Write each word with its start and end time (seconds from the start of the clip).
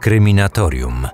Kryminatorium. 0.00 1.06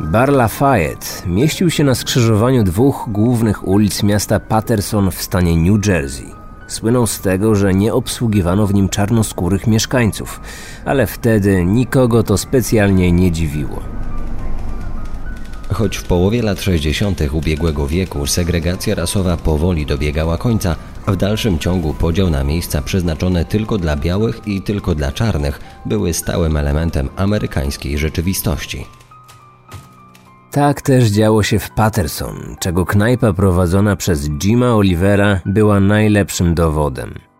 Bar 0.00 0.32
Lafayette 0.32 1.06
mieścił 1.26 1.70
się 1.70 1.84
na 1.84 1.94
skrzyżowaniu 1.94 2.64
dwóch 2.64 3.08
głównych 3.08 3.68
ulic 3.68 4.02
miasta 4.02 4.40
Patterson 4.40 5.10
w 5.10 5.22
stanie 5.22 5.56
New 5.56 5.86
Jersey. 5.86 6.26
Słynął 6.68 7.06
z 7.06 7.20
tego, 7.20 7.54
że 7.54 7.74
nie 7.74 7.94
obsługiwano 7.94 8.66
w 8.66 8.74
nim 8.74 8.88
czarnoskórych 8.88 9.66
mieszkańców, 9.66 10.40
ale 10.84 11.06
wtedy 11.06 11.64
nikogo 11.64 12.22
to 12.22 12.38
specjalnie 12.38 13.12
nie 13.12 13.32
dziwiło. 13.32 13.80
Choć 15.74 15.96
w 15.96 16.04
połowie 16.04 16.42
lat 16.42 16.60
60. 16.60 17.20
ubiegłego 17.32 17.86
wieku 17.86 18.26
segregacja 18.26 18.94
rasowa 18.94 19.36
powoli 19.36 19.86
dobiegała 19.86 20.38
końca, 20.38 20.76
w 21.06 21.16
dalszym 21.16 21.58
ciągu 21.58 21.94
podział 21.94 22.30
na 22.30 22.44
miejsca 22.44 22.82
przeznaczone 22.82 23.44
tylko 23.44 23.78
dla 23.78 23.96
białych 23.96 24.40
i 24.46 24.62
tylko 24.62 24.94
dla 24.94 25.12
czarnych 25.12 25.60
były 25.86 26.12
stałym 26.12 26.56
elementem 26.56 27.08
amerykańskiej 27.16 27.98
rzeczywistości. 27.98 28.86
Tak 30.50 30.82
też 30.82 31.04
działo 31.04 31.42
się 31.42 31.58
w 31.58 31.70
Patterson, 31.70 32.56
czego 32.60 32.86
knajpa 32.86 33.32
prowadzona 33.32 33.96
przez 33.96 34.30
Jima 34.30 34.74
Olivera 34.74 35.40
była 35.46 35.80
najlepszym 35.80 36.54
dowodem. 36.54 37.33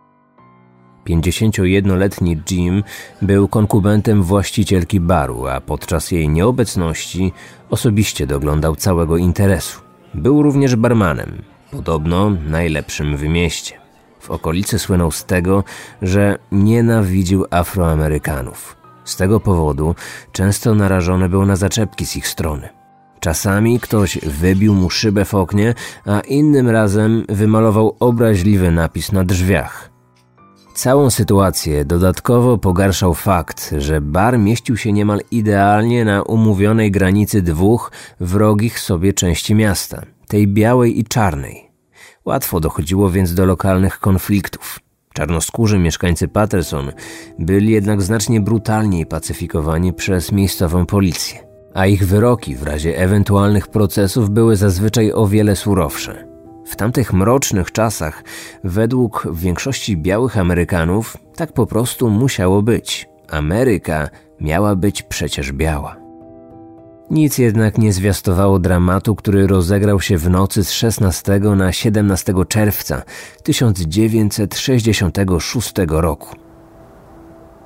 51-letni 1.07 2.37
Jim 2.51 2.83
był 3.21 3.47
konkubentem 3.47 4.23
właścicielki 4.23 4.99
baru, 4.99 5.47
a 5.47 5.61
podczas 5.61 6.11
jej 6.11 6.29
nieobecności 6.29 7.33
osobiście 7.69 8.27
doglądał 8.27 8.75
całego 8.75 9.17
interesu. 9.17 9.81
Był 10.13 10.41
również 10.41 10.75
barmanem, 10.75 11.41
podobno 11.71 12.29
najlepszym 12.29 13.17
w 13.17 13.23
mieście. 13.23 13.73
W 14.19 14.31
okolicy 14.31 14.79
słynął 14.79 15.11
z 15.11 15.25
tego, 15.25 15.63
że 16.01 16.37
nienawidził 16.51 17.45
Afroamerykanów. 17.51 18.77
Z 19.03 19.15
tego 19.15 19.39
powodu 19.39 19.95
często 20.31 20.75
narażony 20.75 21.29
był 21.29 21.45
na 21.45 21.55
zaczepki 21.55 22.05
z 22.05 22.15
ich 22.15 22.27
strony. 22.27 22.69
Czasami 23.19 23.79
ktoś 23.79 24.17
wybił 24.17 24.73
mu 24.73 24.89
szybę 24.89 25.25
w 25.25 25.33
oknie, 25.33 25.73
a 26.05 26.19
innym 26.19 26.69
razem 26.69 27.25
wymalował 27.29 27.95
obraźliwy 27.99 28.71
napis 28.71 29.11
na 29.11 29.23
drzwiach. 29.23 29.94
Całą 30.75 31.09
sytuację 31.09 31.85
dodatkowo 31.85 32.57
pogarszał 32.57 33.13
fakt, 33.13 33.75
że 33.77 34.01
bar 34.01 34.39
mieścił 34.39 34.77
się 34.77 34.91
niemal 34.91 35.21
idealnie 35.31 36.05
na 36.05 36.21
umówionej 36.21 36.91
granicy 36.91 37.41
dwóch 37.41 37.91
wrogich 38.19 38.79
sobie 38.79 39.13
części 39.13 39.55
miasta, 39.55 40.01
tej 40.27 40.47
białej 40.47 40.99
i 40.99 41.03
czarnej. 41.03 41.71
Łatwo 42.25 42.59
dochodziło 42.59 43.09
więc 43.09 43.33
do 43.33 43.45
lokalnych 43.45 43.99
konfliktów. 43.99 44.79
Czarnoskórzy 45.13 45.79
mieszkańcy 45.79 46.27
Patterson 46.27 46.91
byli 47.39 47.71
jednak 47.71 48.01
znacznie 48.01 48.41
brutalniej 48.41 49.05
pacyfikowani 49.05 49.93
przez 49.93 50.31
miejscową 50.31 50.85
policję 50.85 51.45
a 51.75 51.85
ich 51.85 52.07
wyroki 52.07 52.55
w 52.55 52.63
razie 52.63 52.97
ewentualnych 52.97 53.67
procesów 53.67 54.29
były 54.29 54.55
zazwyczaj 54.55 55.11
o 55.11 55.27
wiele 55.27 55.55
surowsze. 55.55 56.34
W 56.65 56.75
tamtych 56.75 57.13
mrocznych 57.13 57.71
czasach, 57.71 58.23
według 58.63 59.27
większości 59.33 59.97
białych 59.97 60.37
Amerykanów, 60.37 61.17
tak 61.35 61.53
po 61.53 61.65
prostu 61.65 62.09
musiało 62.09 62.61
być. 62.61 63.09
Ameryka 63.29 64.09
miała 64.39 64.75
być 64.75 65.01
przecież 65.01 65.51
biała. 65.51 65.95
Nic 67.11 67.37
jednak 67.37 67.77
nie 67.77 67.93
zwiastowało 67.93 68.59
dramatu, 68.59 69.15
który 69.15 69.47
rozegrał 69.47 70.01
się 70.01 70.17
w 70.17 70.29
nocy 70.29 70.63
z 70.63 70.71
16 70.71 71.39
na 71.39 71.71
17 71.71 72.33
czerwca 72.47 73.03
1966 73.43 75.73
roku. 75.87 76.35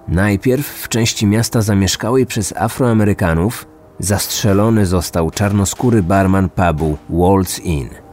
Najpierw 0.08 0.68
w 0.68 0.90
części 0.90 1.28
miasta 1.28 1.62
zamieszkałej 1.62 2.26
przez 2.26 2.54
Afroamerykanów 2.58 3.66
Zastrzelony 4.00 4.86
został 4.86 5.32
czarnoskóry 5.32 6.04
barman 6.04 6.50
pubu 6.50 6.98
Waltz 7.10 7.60
Inn. 7.60 8.09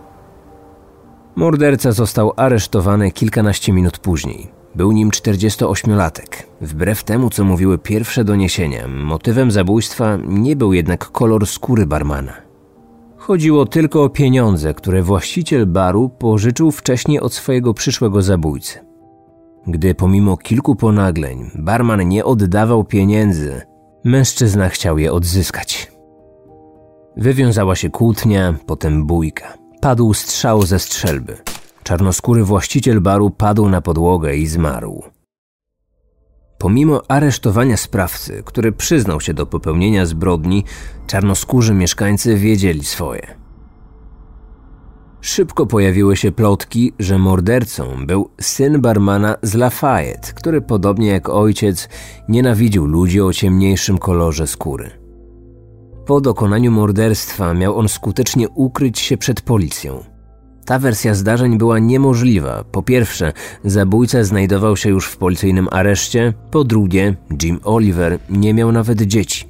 Morderca 1.37 1.93
został 1.93 2.33
aresztowany 2.37 3.11
kilkanaście 3.11 3.73
minut 3.73 3.99
później. 3.99 4.51
Był 4.75 4.93
nim 4.93 5.11
48-latek. 5.11 6.43
Wbrew 6.61 7.05
temu, 7.05 7.31
co 7.31 7.45
mówiły 7.45 7.79
pierwsze 7.79 8.25
doniesienia, 8.25 8.89
motywem 8.89 9.51
zabójstwa 9.51 10.19
nie 10.29 10.57
był 10.57 10.73
jednak 10.73 11.11
kolor 11.11 11.47
skóry 11.47 11.87
barmana. 11.87 12.33
Chodziło 13.17 13.67
tylko 13.67 14.05
o 14.05 14.09
pieniądze, 14.09 14.75
które 14.75 15.03
właściciel 15.03 15.67
baru 15.67 16.09
pożyczył 16.09 16.71
wcześniej 16.71 17.21
od 17.21 17.35
swojego 17.35 17.75
przyszłego 17.75 18.23
zabójcy. 18.23 18.79
Gdy 19.67 19.95
pomimo 19.95 20.37
kilku 20.37 20.77
ponagleń 20.77 21.51
barman 21.55 22.09
nie 22.09 22.25
oddawał 22.25 22.85
pieniędzy, 22.85 23.63
Mężczyzna 24.07 24.69
chciał 24.69 24.99
je 24.99 25.13
odzyskać. 25.13 25.93
Wywiązała 27.17 27.77
się 27.77 27.91
kłótnia, 27.91 28.55
potem 28.67 29.07
bójka. 29.07 29.66
Padł 29.87 30.15
strzał 30.15 30.63
ze 30.63 30.79
strzelby. 30.79 31.37
Czarnoskóry 31.83 32.45
właściciel 32.45 33.01
baru 33.01 33.31
padł 33.31 33.69
na 33.69 33.81
podłogę 33.81 34.37
i 34.37 34.47
zmarł. 34.47 35.03
Pomimo 36.59 37.03
aresztowania 37.09 37.77
sprawcy, 37.77 38.43
który 38.45 38.73
przyznał 38.73 39.21
się 39.21 39.35
do 39.35 39.47
popełnienia 39.47 40.07
zbrodni, 40.07 40.65
czarnoskórzy 41.07 41.75
mieszkańcy 41.75 42.37
wiedzieli 42.37 42.85
swoje. 42.85 43.35
Szybko 45.21 45.67
pojawiły 45.67 46.17
się 46.17 46.33
plotki, 46.33 46.93
że 46.99 47.19
mordercą 47.19 48.07
był 48.07 48.31
syn 48.41 48.81
barmana 48.81 49.37
z 49.43 49.55
Lafayette, 49.55 50.33
który 50.33 50.61
podobnie 50.61 51.09
jak 51.09 51.29
ojciec 51.29 51.89
nienawidził 52.29 52.87
ludzi 52.87 53.21
o 53.21 53.33
ciemniejszym 53.33 53.99
kolorze 53.99 54.47
skóry. 54.47 55.06
Po 56.07 56.21
dokonaniu 56.21 56.71
morderstwa 56.71 57.55
miał 57.55 57.79
on 57.79 57.89
skutecznie 57.89 58.49
ukryć 58.49 58.99
się 58.99 59.17
przed 59.17 59.41
policją. 59.41 60.05
Ta 60.65 60.79
wersja 60.79 61.15
zdarzeń 61.15 61.59
była 61.59 61.79
niemożliwa. 61.79 62.65
Po 62.65 62.83
pierwsze, 62.83 63.33
zabójca 63.65 64.25
znajdował 64.25 64.77
się 64.77 64.89
już 64.89 65.07
w 65.07 65.17
policyjnym 65.17 65.69
areszcie, 65.71 66.35
po 66.51 66.65
drugie, 66.65 67.15
Jim 67.43 67.61
Oliver 67.65 68.19
nie 68.31 68.55
miał 68.55 68.73
nawet 68.73 69.03
dzieci. 69.03 69.49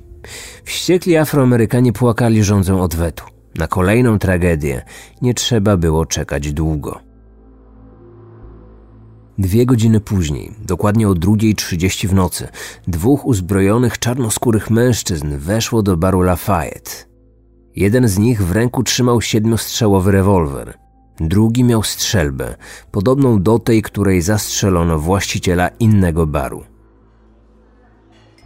Wściekli 0.64 1.16
Afroamerykanie 1.16 1.92
płakali 1.92 2.44
rządzą 2.44 2.82
odwetu. 2.82 3.24
Na 3.54 3.66
kolejną 3.66 4.18
tragedię 4.18 4.82
nie 5.22 5.34
trzeba 5.34 5.76
było 5.76 6.06
czekać 6.06 6.52
długo. 6.52 7.05
Dwie 9.38 9.66
godziny 9.66 10.00
później, 10.00 10.52
dokładnie 10.66 11.08
o 11.08 11.12
2.30 11.12 12.08
w 12.08 12.14
nocy, 12.14 12.48
dwóch 12.88 13.26
uzbrojonych 13.26 13.98
czarnoskórych 13.98 14.70
mężczyzn 14.70 15.36
weszło 15.38 15.82
do 15.82 15.96
baru 15.96 16.22
Lafayette. 16.22 16.90
Jeden 17.74 18.08
z 18.08 18.18
nich 18.18 18.42
w 18.42 18.52
ręku 18.52 18.82
trzymał 18.82 19.20
siedmiostrzałowy 19.20 20.12
rewolwer. 20.12 20.78
Drugi 21.20 21.64
miał 21.64 21.82
strzelbę, 21.82 22.56
podobną 22.90 23.42
do 23.42 23.58
tej, 23.58 23.82
której 23.82 24.22
zastrzelono 24.22 24.98
właściciela 24.98 25.68
innego 25.68 26.26
baru. 26.26 26.64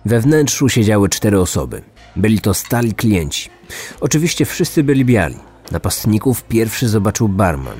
We 0.04 0.20
wnętrzu 0.20 0.68
siedziały 0.68 1.08
cztery 1.08 1.40
osoby. 1.40 1.82
Byli 2.16 2.40
to 2.40 2.54
stali 2.54 2.94
klienci. 2.94 3.50
Oczywiście 4.00 4.44
wszyscy 4.44 4.82
byli 4.82 5.04
biali. 5.04 5.36
Napastników 5.70 6.44
pierwszy 6.44 6.88
zobaczył 6.88 7.28
barman. 7.28 7.78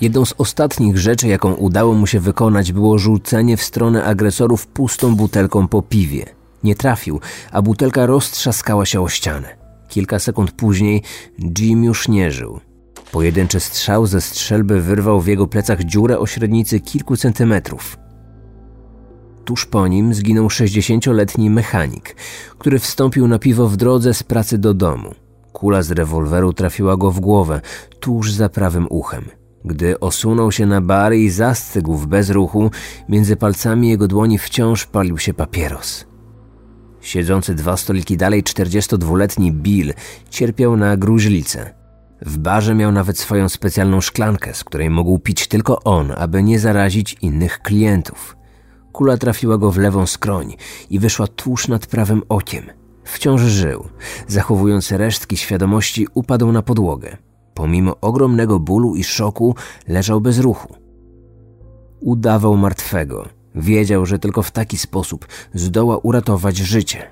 Jedną 0.00 0.24
z 0.24 0.34
ostatnich 0.38 0.98
rzeczy, 0.98 1.28
jaką 1.28 1.54
udało 1.54 1.94
mu 1.94 2.06
się 2.06 2.20
wykonać, 2.20 2.72
było 2.72 2.98
rzucenie 2.98 3.56
w 3.56 3.62
stronę 3.62 4.04
agresorów 4.04 4.66
pustą 4.66 5.16
butelką 5.16 5.68
po 5.68 5.82
piwie. 5.82 6.26
Nie 6.64 6.74
trafił, 6.74 7.20
a 7.52 7.62
butelka 7.62 8.06
roztrzaskała 8.06 8.86
się 8.86 9.00
o 9.00 9.08
ścianę. 9.08 9.56
Kilka 9.88 10.18
sekund 10.18 10.52
później 10.52 11.02
Jim 11.58 11.84
już 11.84 12.08
nie 12.08 12.30
żył. 12.30 12.60
Pojedynczy 13.12 13.60
strzał 13.60 14.06
ze 14.06 14.20
strzelby 14.20 14.80
wyrwał 14.80 15.20
w 15.20 15.26
jego 15.26 15.46
plecach 15.46 15.84
dziurę 15.84 16.18
o 16.18 16.26
średnicy 16.26 16.80
kilku 16.80 17.16
centymetrów. 17.16 17.98
Tuż 19.44 19.66
po 19.66 19.88
nim 19.88 20.14
zginął 20.14 20.46
60-letni 20.46 21.50
mechanik, 21.50 22.16
który 22.58 22.78
wstąpił 22.78 23.28
na 23.28 23.38
piwo 23.38 23.68
w 23.68 23.76
drodze 23.76 24.14
z 24.14 24.22
pracy 24.22 24.58
do 24.58 24.74
domu. 24.74 25.14
Kula 25.52 25.82
z 25.82 25.90
rewolweru 25.90 26.52
trafiła 26.52 26.96
go 26.96 27.10
w 27.10 27.20
głowę, 27.20 27.60
tuż 28.00 28.32
za 28.32 28.48
prawym 28.48 28.86
uchem. 28.90 29.24
Gdy 29.64 30.00
osunął 30.00 30.52
się 30.52 30.66
na 30.66 30.80
bar 30.80 31.14
i 31.14 31.30
zastygł 31.30 31.96
w 31.96 32.06
bezruchu, 32.06 32.70
między 33.08 33.36
palcami 33.36 33.88
jego 33.88 34.08
dłoni 34.08 34.38
wciąż 34.38 34.86
palił 34.86 35.18
się 35.18 35.34
papieros. 35.34 36.06
Siedzący 37.00 37.54
dwa 37.54 37.76
stoliki 37.76 38.16
dalej 38.16 38.42
42-letni 38.42 39.52
Bill 39.52 39.94
cierpiał 40.30 40.76
na 40.76 40.96
gruźlicę. 40.96 41.74
W 42.22 42.38
barze 42.38 42.74
miał 42.74 42.92
nawet 42.92 43.18
swoją 43.18 43.48
specjalną 43.48 44.00
szklankę, 44.00 44.54
z 44.54 44.64
której 44.64 44.90
mógł 44.90 45.18
pić 45.18 45.48
tylko 45.48 45.82
on, 45.82 46.12
aby 46.16 46.42
nie 46.42 46.58
zarazić 46.58 47.16
innych 47.22 47.58
klientów. 47.58 48.36
Kula 48.92 49.16
trafiła 49.16 49.58
go 49.58 49.72
w 49.72 49.78
lewą 49.78 50.06
skroń 50.06 50.54
i 50.90 50.98
wyszła 50.98 51.26
tuż 51.26 51.68
nad 51.68 51.86
prawym 51.86 52.22
okiem. 52.28 52.64
Wciąż 53.04 53.40
żył. 53.40 53.88
Zachowując 54.26 54.92
resztki 54.92 55.36
świadomości, 55.36 56.06
upadł 56.14 56.52
na 56.52 56.62
podłogę. 56.62 57.16
Pomimo 57.54 57.96
ogromnego 58.00 58.58
bólu 58.58 58.96
i 58.96 59.04
szoku, 59.04 59.54
leżał 59.88 60.20
bez 60.20 60.38
ruchu. 60.38 60.74
Udawał 62.00 62.56
martwego. 62.56 63.28
Wiedział, 63.54 64.06
że 64.06 64.18
tylko 64.18 64.42
w 64.42 64.50
taki 64.50 64.78
sposób 64.78 65.26
zdoła 65.54 65.98
uratować 65.98 66.56
życie. 66.56 67.10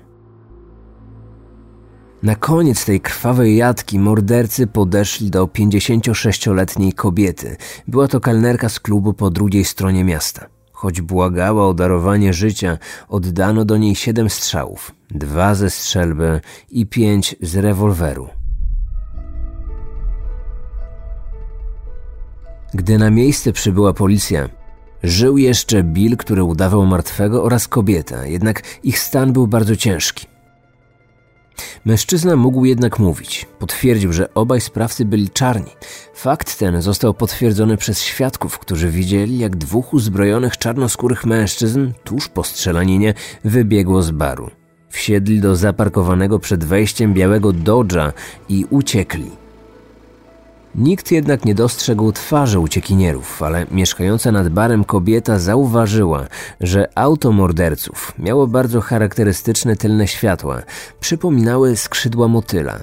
Na 2.23 2.35
koniec 2.35 2.85
tej 2.85 3.01
krwawej 3.01 3.55
jatki 3.55 3.99
mordercy 3.99 4.67
podeszli 4.67 5.29
do 5.29 5.45
56-letniej 5.45 6.93
kobiety. 6.93 7.57
Była 7.87 8.07
to 8.07 8.19
kelnerka 8.19 8.69
z 8.69 8.79
klubu 8.79 9.13
po 9.13 9.29
drugiej 9.29 9.65
stronie 9.65 10.03
miasta. 10.03 10.45
Choć 10.71 11.01
błagała 11.01 11.67
o 11.67 11.73
darowanie 11.73 12.33
życia, 12.33 12.77
oddano 13.09 13.65
do 13.65 13.77
niej 13.77 13.95
siedem 13.95 14.29
strzałów, 14.29 14.91
dwa 15.09 15.55
ze 15.55 15.69
strzelby 15.69 16.41
i 16.69 16.85
pięć 16.85 17.35
z 17.41 17.55
rewolweru. 17.55 18.27
Gdy 22.73 22.97
na 22.97 23.09
miejsce 23.09 23.53
przybyła 23.53 23.93
policja, 23.93 24.49
żył 25.03 25.37
jeszcze 25.37 25.83
Bill, 25.83 26.17
który 26.17 26.43
udawał 26.43 26.85
martwego 26.85 27.43
oraz 27.43 27.67
kobieta, 27.67 28.25
jednak 28.25 28.61
ich 28.83 28.99
stan 28.99 29.33
był 29.33 29.47
bardzo 29.47 29.75
ciężki. 29.75 30.27
Mężczyzna 31.85 32.35
mógł 32.35 32.65
jednak 32.65 32.99
mówić. 32.99 33.47
Potwierdził, 33.59 34.13
że 34.13 34.33
obaj 34.33 34.61
sprawcy 34.61 35.05
byli 35.05 35.29
czarni. 35.29 35.71
Fakt 36.13 36.59
ten 36.59 36.81
został 36.81 37.13
potwierdzony 37.13 37.77
przez 37.77 38.01
świadków, 38.01 38.59
którzy 38.59 38.89
widzieli, 38.89 39.37
jak 39.37 39.55
dwóch 39.55 39.93
uzbrojonych 39.93 40.57
czarnoskórych 40.57 41.25
mężczyzn 41.25 41.91
tuż 42.03 42.27
po 42.27 42.43
strzelaninie 42.43 43.13
wybiegło 43.43 44.01
z 44.01 44.11
baru. 44.11 44.49
Wsiedli 44.89 45.39
do 45.39 45.55
zaparkowanego 45.55 46.39
przed 46.39 46.63
wejściem 46.63 47.13
białego 47.13 47.49
Dodge'a 47.49 48.11
i 48.49 48.65
uciekli. 48.69 49.42
Nikt 50.75 51.11
jednak 51.11 51.45
nie 51.45 51.55
dostrzegł 51.55 52.11
twarzy 52.11 52.59
uciekinierów, 52.59 53.43
ale 53.43 53.65
mieszkająca 53.71 54.31
nad 54.31 54.49
barem 54.49 54.83
kobieta 54.83 55.39
zauważyła, 55.39 56.27
że 56.61 56.89
auto 56.95 57.31
morderców 57.31 58.13
miało 58.19 58.47
bardzo 58.47 58.81
charakterystyczne 58.81 59.75
tylne 59.75 60.07
światła, 60.07 60.61
przypominały 60.99 61.75
skrzydła 61.75 62.27
motyla. 62.27 62.79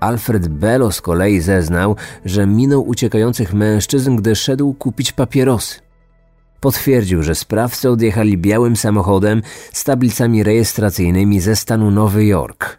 Alfred 0.00 0.48
Bello 0.48 0.92
z 0.92 1.00
kolei 1.00 1.40
zeznał, 1.40 1.96
że 2.24 2.46
minął 2.46 2.88
uciekających 2.88 3.54
mężczyzn, 3.54 4.16
gdy 4.16 4.36
szedł 4.36 4.74
kupić 4.74 5.12
papierosy. 5.12 5.80
Potwierdził, 6.60 7.22
że 7.22 7.34
sprawcy 7.34 7.90
odjechali 7.90 8.38
białym 8.38 8.76
samochodem 8.76 9.42
z 9.72 9.84
tablicami 9.84 10.42
rejestracyjnymi 10.42 11.40
ze 11.40 11.56
stanu 11.56 11.90
Nowy 11.90 12.24
Jork. 12.24 12.78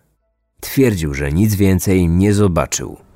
Twierdził, 0.59 1.13
że 1.13 1.31
nic 1.31 1.55
więcej 1.55 2.09
nie 2.09 2.33
zobaczył. 2.33 3.08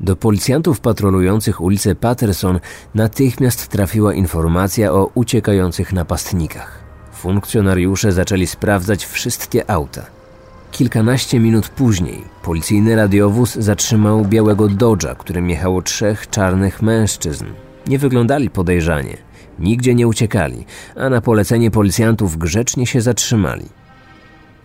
Do 0.00 0.16
policjantów 0.16 0.80
patrolujących 0.80 1.60
ulicę 1.60 1.94
Patterson 1.94 2.60
natychmiast 2.94 3.68
trafiła 3.68 4.14
informacja 4.14 4.92
o 4.92 5.10
uciekających 5.14 5.92
napastnikach. 5.92 6.84
Funkcjonariusze 7.12 8.12
zaczęli 8.12 8.46
sprawdzać 8.46 9.06
wszystkie 9.06 9.70
auta. 9.70 10.06
Kilkanaście 10.70 11.40
minut 11.40 11.68
później 11.68 12.24
policyjny 12.42 12.96
radiowóz 12.96 13.54
zatrzymał 13.54 14.24
białego 14.24 14.66
Dodge'a, 14.66 15.16
którym 15.16 15.50
jechało 15.50 15.82
trzech 15.82 16.30
czarnych 16.30 16.82
mężczyzn. 16.82 17.44
Nie 17.86 17.98
wyglądali 17.98 18.50
podejrzanie, 18.50 19.16
nigdzie 19.58 19.94
nie 19.94 20.08
uciekali, 20.08 20.64
a 20.96 21.08
na 21.08 21.20
polecenie 21.20 21.70
policjantów 21.70 22.38
grzecznie 22.38 22.86
się 22.86 23.00
zatrzymali. 23.00 23.66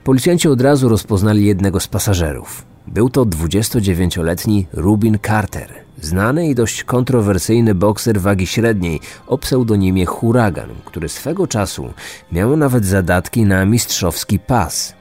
Policjanci 0.04 0.48
od 0.48 0.62
razu 0.62 0.90
rozpoznali 0.90 1.46
jednego 1.46 1.80
z 1.80 1.88
pasażerów. 1.88 2.69
Był 2.94 3.10
to 3.10 3.26
29-letni 3.26 4.68
Rubin 4.74 5.18
Carter, 5.28 5.74
znany 6.02 6.48
i 6.48 6.56
dość 6.56 6.84
kontrowersyjny 6.84 7.76
bokser 7.76 8.22
wagi 8.22 8.48
średniej 8.48 9.00
o 9.28 9.38
pseudonimie 9.38 10.06
Huragan, 10.06 10.70
który 10.86 11.10
swego 11.10 11.48
czasu 11.48 11.94
miał 12.32 12.58
nawet 12.58 12.86
zadatki 12.86 13.46
na 13.46 13.66
mistrzowski 13.66 14.40
pas. 14.40 14.94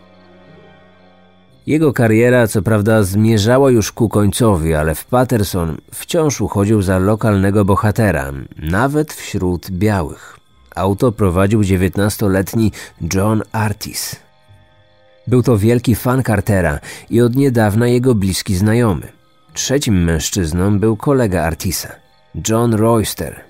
Jego 1.67 1.93
kariera 1.93 2.47
co 2.47 2.63
prawda 2.63 3.03
zmierzała 3.03 3.71
już 3.71 3.93
ku 3.93 4.09
końcowi, 4.09 4.75
ale 4.75 4.95
w 4.95 5.05
Patterson 5.05 5.77
wciąż 5.95 6.41
uchodził 6.41 6.83
za 6.83 6.99
lokalnego 6.99 7.65
bohatera, 7.65 8.33
nawet 8.59 9.13
wśród 9.13 9.71
białych. 9.71 10.39
Auto 10.75 11.13
prowadził 11.13 11.61
19-letni 11.61 12.73
John 13.15 13.43
Artis, 13.53 14.17
był 15.29 15.43
to 15.43 15.59
wielki 15.59 15.95
fan 15.95 16.23
Cartera 16.23 16.79
i 17.11 17.21
od 17.21 17.37
niedawna 17.37 17.89
jego 17.89 18.15
bliski 18.15 18.57
znajomy. 18.57 19.13
Trzecim 19.53 20.05
mężczyzną 20.05 20.79
był 20.79 20.97
kolega 20.97 21.43
Artisa, 21.43 21.89
John 22.49 22.75
Royster. 22.75 23.41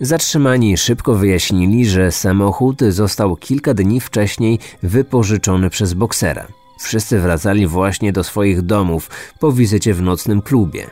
Zatrzymani 0.00 0.76
szybko 0.76 1.14
wyjaśnili, 1.14 1.86
że 1.86 2.12
samochód 2.12 2.80
został 2.88 3.36
kilka 3.36 3.74
dni 3.74 4.00
wcześniej 4.00 4.58
wypożyczony 4.82 5.70
przez 5.70 5.94
boksera. 5.94 6.46
Wszyscy 6.80 7.18
wracali 7.20 7.66
właśnie 7.66 8.12
do 8.12 8.24
swoich 8.24 8.62
domów 8.62 9.10
po 9.40 9.52
wizycie 9.52 9.94
w 9.94 10.02
nocnym 10.02 10.42
klubie. 10.42 10.90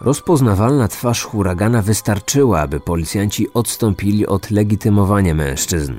Rozpoznawalna 0.00 0.88
twarz 0.88 1.22
huragana 1.22 1.82
wystarczyła, 1.82 2.60
aby 2.60 2.80
policjanci 2.80 3.52
odstąpili 3.54 4.26
od 4.26 4.50
legitymowania 4.50 5.34
mężczyzn. 5.34 5.94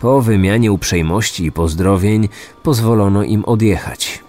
Po 0.00 0.22
wymianie 0.22 0.72
uprzejmości 0.72 1.44
i 1.44 1.52
pozdrowień 1.52 2.28
pozwolono 2.62 3.22
im 3.22 3.44
odjechać. 3.44 4.22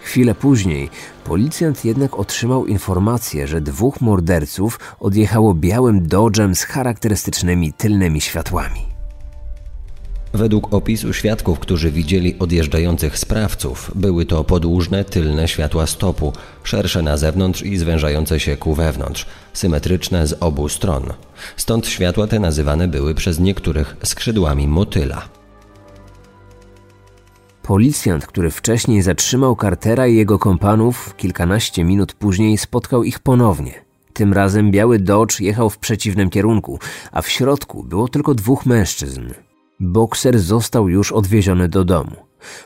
Chwilę 0.00 0.34
później 0.34 0.90
policjant 1.24 1.84
jednak 1.84 2.18
otrzymał 2.18 2.66
informację, 2.66 3.46
że 3.46 3.60
dwóch 3.60 4.00
morderców 4.00 4.78
odjechało 5.00 5.54
białym 5.54 6.08
Dodge'em 6.08 6.54
z 6.54 6.64
charakterystycznymi 6.64 7.72
tylnymi 7.72 8.20
światłami. 8.20 8.95
Według 10.36 10.74
opisu 10.74 11.12
świadków, 11.12 11.58
którzy 11.58 11.90
widzieli 11.90 12.38
odjeżdżających 12.38 13.18
sprawców, 13.18 13.92
były 13.94 14.26
to 14.26 14.44
podłużne, 14.44 15.04
tylne 15.04 15.48
światła 15.48 15.86
stopu, 15.86 16.32
szersze 16.64 17.02
na 17.02 17.16
zewnątrz 17.16 17.62
i 17.62 17.76
zwężające 17.76 18.40
się 18.40 18.56
ku 18.56 18.74
wewnątrz, 18.74 19.26
symetryczne 19.52 20.26
z 20.26 20.36
obu 20.40 20.68
stron. 20.68 21.12
Stąd 21.56 21.86
światła 21.86 22.26
te 22.26 22.40
nazywane 22.40 22.88
były 22.88 23.14
przez 23.14 23.40
niektórych 23.40 23.96
skrzydłami 24.02 24.68
motyla. 24.68 25.28
Policjant, 27.62 28.26
który 28.26 28.50
wcześniej 28.50 29.02
zatrzymał 29.02 29.56
Cartera 29.56 30.06
i 30.06 30.16
jego 30.16 30.38
kompanów, 30.38 31.14
kilkanaście 31.16 31.84
minut 31.84 32.12
później 32.12 32.58
spotkał 32.58 33.04
ich 33.04 33.18
ponownie. 33.18 33.74
Tym 34.12 34.32
razem 34.32 34.70
biały 34.70 34.98
Dodge 34.98 35.40
jechał 35.40 35.70
w 35.70 35.78
przeciwnym 35.78 36.30
kierunku, 36.30 36.78
a 37.12 37.22
w 37.22 37.28
środku 37.28 37.82
było 37.82 38.08
tylko 38.08 38.34
dwóch 38.34 38.66
mężczyzn. 38.66 39.45
Bokser 39.80 40.38
został 40.38 40.88
już 40.88 41.12
odwieziony 41.12 41.68
do 41.68 41.84
domu. 41.84 42.16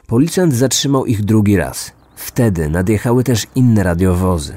Policjant 0.06 0.54
zatrzymał 0.54 1.06
ich 1.06 1.24
drugi 1.24 1.56
raz. 1.56 1.92
Wtedy 2.16 2.68
nadjechały 2.68 3.24
też 3.24 3.46
inne 3.54 3.82
radiowozy. 3.82 4.56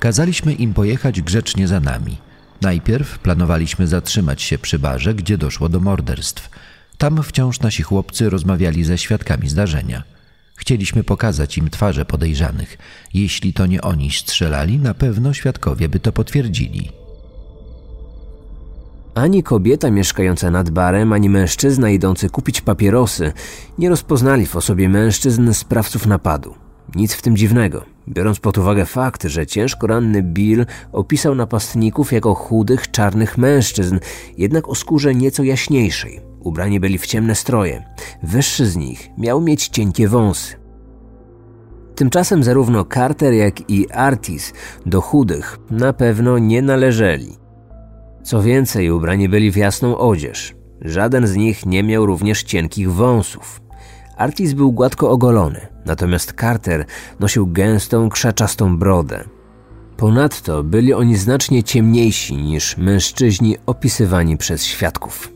Kazaliśmy 0.00 0.52
im 0.52 0.74
pojechać 0.74 1.22
grzecznie 1.22 1.68
za 1.68 1.80
nami. 1.80 2.18
Najpierw 2.60 3.18
planowaliśmy 3.18 3.86
zatrzymać 3.86 4.42
się 4.42 4.58
przy 4.58 4.78
barze, 4.78 5.14
gdzie 5.14 5.38
doszło 5.38 5.68
do 5.68 5.80
morderstw. 5.80 6.50
Tam 6.98 7.22
wciąż 7.22 7.60
nasi 7.60 7.82
chłopcy 7.82 8.30
rozmawiali 8.30 8.84
ze 8.84 8.98
świadkami 8.98 9.48
zdarzenia. 9.48 10.02
Chcieliśmy 10.56 11.04
pokazać 11.04 11.58
im 11.58 11.70
twarze 11.70 12.04
podejrzanych. 12.04 12.78
Jeśli 13.14 13.52
to 13.52 13.66
nie 13.66 13.82
oni 13.82 14.10
strzelali, 14.10 14.78
na 14.78 14.94
pewno 14.94 15.34
świadkowie 15.34 15.88
by 15.88 16.00
to 16.00 16.12
potwierdzili. 16.12 17.03
Ani 19.14 19.42
kobieta 19.42 19.90
mieszkająca 19.90 20.50
nad 20.50 20.70
barem, 20.70 21.12
ani 21.12 21.28
mężczyzna 21.28 21.90
idący 21.90 22.30
kupić 22.30 22.60
papierosy 22.60 23.32
nie 23.78 23.88
rozpoznali 23.88 24.46
w 24.46 24.56
osobie 24.56 24.88
mężczyzn 24.88 25.52
sprawców 25.52 26.06
napadu. 26.06 26.54
Nic 26.94 27.14
w 27.14 27.22
tym 27.22 27.36
dziwnego, 27.36 27.84
biorąc 28.08 28.40
pod 28.40 28.58
uwagę 28.58 28.86
fakt, 28.86 29.22
że 29.22 29.46
ciężko 29.46 29.86
ranny 29.86 30.22
Bill 30.22 30.66
opisał 30.92 31.34
napastników 31.34 32.12
jako 32.12 32.34
chudych, 32.34 32.90
czarnych 32.90 33.38
mężczyzn, 33.38 33.98
jednak 34.38 34.68
o 34.68 34.74
skórze 34.74 35.14
nieco 35.14 35.42
jaśniejszej. 35.42 36.20
Ubrani 36.40 36.80
byli 36.80 36.98
w 36.98 37.06
ciemne 37.06 37.34
stroje. 37.34 37.84
Wyższy 38.22 38.66
z 38.66 38.76
nich 38.76 39.10
miał 39.18 39.40
mieć 39.40 39.68
cienkie 39.68 40.08
wąsy. 40.08 40.56
Tymczasem 41.94 42.44
zarówno 42.44 42.84
Carter, 42.94 43.32
jak 43.32 43.70
i 43.70 43.90
Artis 43.90 44.52
do 44.86 45.00
chudych 45.00 45.58
na 45.70 45.92
pewno 45.92 46.38
nie 46.38 46.62
należeli. 46.62 47.43
Co 48.24 48.42
więcej, 48.42 48.90
ubrani 48.90 49.28
byli 49.28 49.50
w 49.50 49.56
jasną 49.56 49.98
odzież. 49.98 50.54
Żaden 50.80 51.26
z 51.26 51.36
nich 51.36 51.66
nie 51.66 51.82
miał 51.82 52.06
również 52.06 52.42
cienkich 52.42 52.92
wąsów. 52.92 53.60
Artis 54.16 54.52
był 54.52 54.72
gładko 54.72 55.10
ogolony, 55.10 55.60
natomiast 55.86 56.34
Carter 56.40 56.84
nosił 57.20 57.46
gęstą, 57.46 58.08
krzaczastą 58.08 58.78
brodę. 58.78 59.24
Ponadto 59.96 60.62
byli 60.62 60.94
oni 60.94 61.16
znacznie 61.16 61.62
ciemniejsi 61.62 62.36
niż 62.36 62.76
mężczyźni 62.76 63.56
opisywani 63.66 64.36
przez 64.36 64.64
świadków. 64.64 65.32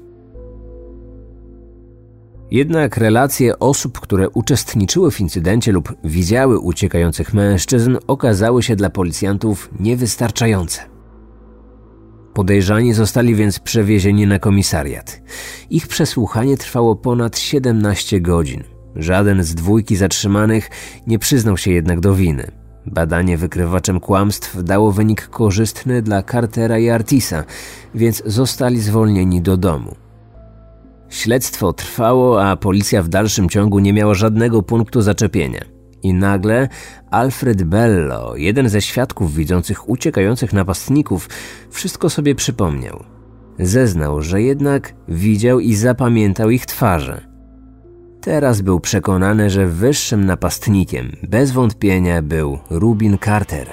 Jednak 2.51 2.97
relacje 2.97 3.59
osób, 3.59 4.01
które 4.01 4.31
uczestniczyły 4.31 5.11
w 5.11 5.21
incydencie 5.21 5.73
lub 5.73 5.95
widziały 6.05 6.59
uciekających 6.59 7.35
mężczyzn, 7.35 7.97
okazały 8.07 8.63
się 8.63 8.77
dla 8.77 8.91
policjantów 8.91 9.71
niewystarczające. 9.81 10.98
Podejrzani 12.39 12.95
zostali 12.95 13.35
więc 13.35 13.59
przewiezieni 13.59 14.27
na 14.27 14.39
komisariat. 14.39 15.23
Ich 15.71 15.89
przesłuchanie 15.89 16.57
trwało 16.57 16.97
ponad 16.97 17.39
17 17.39 18.21
godzin. 18.21 18.65
Żaden 18.97 19.45
z 19.45 19.55
dwójki 19.55 19.97
zatrzymanych 19.97 20.71
nie 21.07 21.19
przyznał 21.19 21.57
się 21.57 21.71
jednak 21.71 22.01
do 22.01 22.15
winy. 22.15 22.51
Badanie 22.87 23.39
wykrywaczem 23.39 24.01
kłamstw 24.01 24.63
dało 24.63 24.93
wynik 24.93 25.29
korzystny 25.29 26.03
dla 26.03 26.23
Cartera 26.23 26.79
i 26.79 26.89
Artisa, 26.89 27.45
więc 27.95 28.23
zostali 28.27 28.81
zwolnieni 28.81 29.43
do 29.43 29.57
domu. 29.57 29.95
Śledztwo 31.09 31.73
trwało, 31.73 32.45
a 32.45 32.57
policja 32.57 33.03
w 33.03 33.09
dalszym 33.09 33.49
ciągu 33.49 33.79
nie 33.79 33.93
miała 33.93 34.15
żadnego 34.15 34.63
punktu 34.63 35.03
zaczepienia. 35.03 35.78
I 36.03 36.15
nagle 36.15 36.69
Alfred 37.11 37.63
Bello, 37.63 38.37
jeden 38.37 38.69
ze 38.69 38.83
świadków 38.83 39.35
widzących 39.35 39.89
uciekających 39.89 40.53
napastników, 40.53 41.29
wszystko 41.71 42.11
sobie 42.11 42.35
przypomniał. 42.35 43.05
Zeznał, 43.59 44.23
że 44.23 44.43
jednak 44.43 44.95
widział 45.09 45.61
i 45.61 45.75
zapamiętał 45.75 46.51
ich 46.51 46.67
twarze. 46.67 47.29
Teraz 48.21 48.61
był 48.61 48.81
przekonany, 48.81 49.51
że 49.51 49.67
wyższym 49.67 50.25
napastnikiem 50.25 51.17
bez 51.23 51.51
wątpienia 51.51 52.23
był 52.23 52.59
Rubin 52.71 53.19
Carter. 53.25 53.73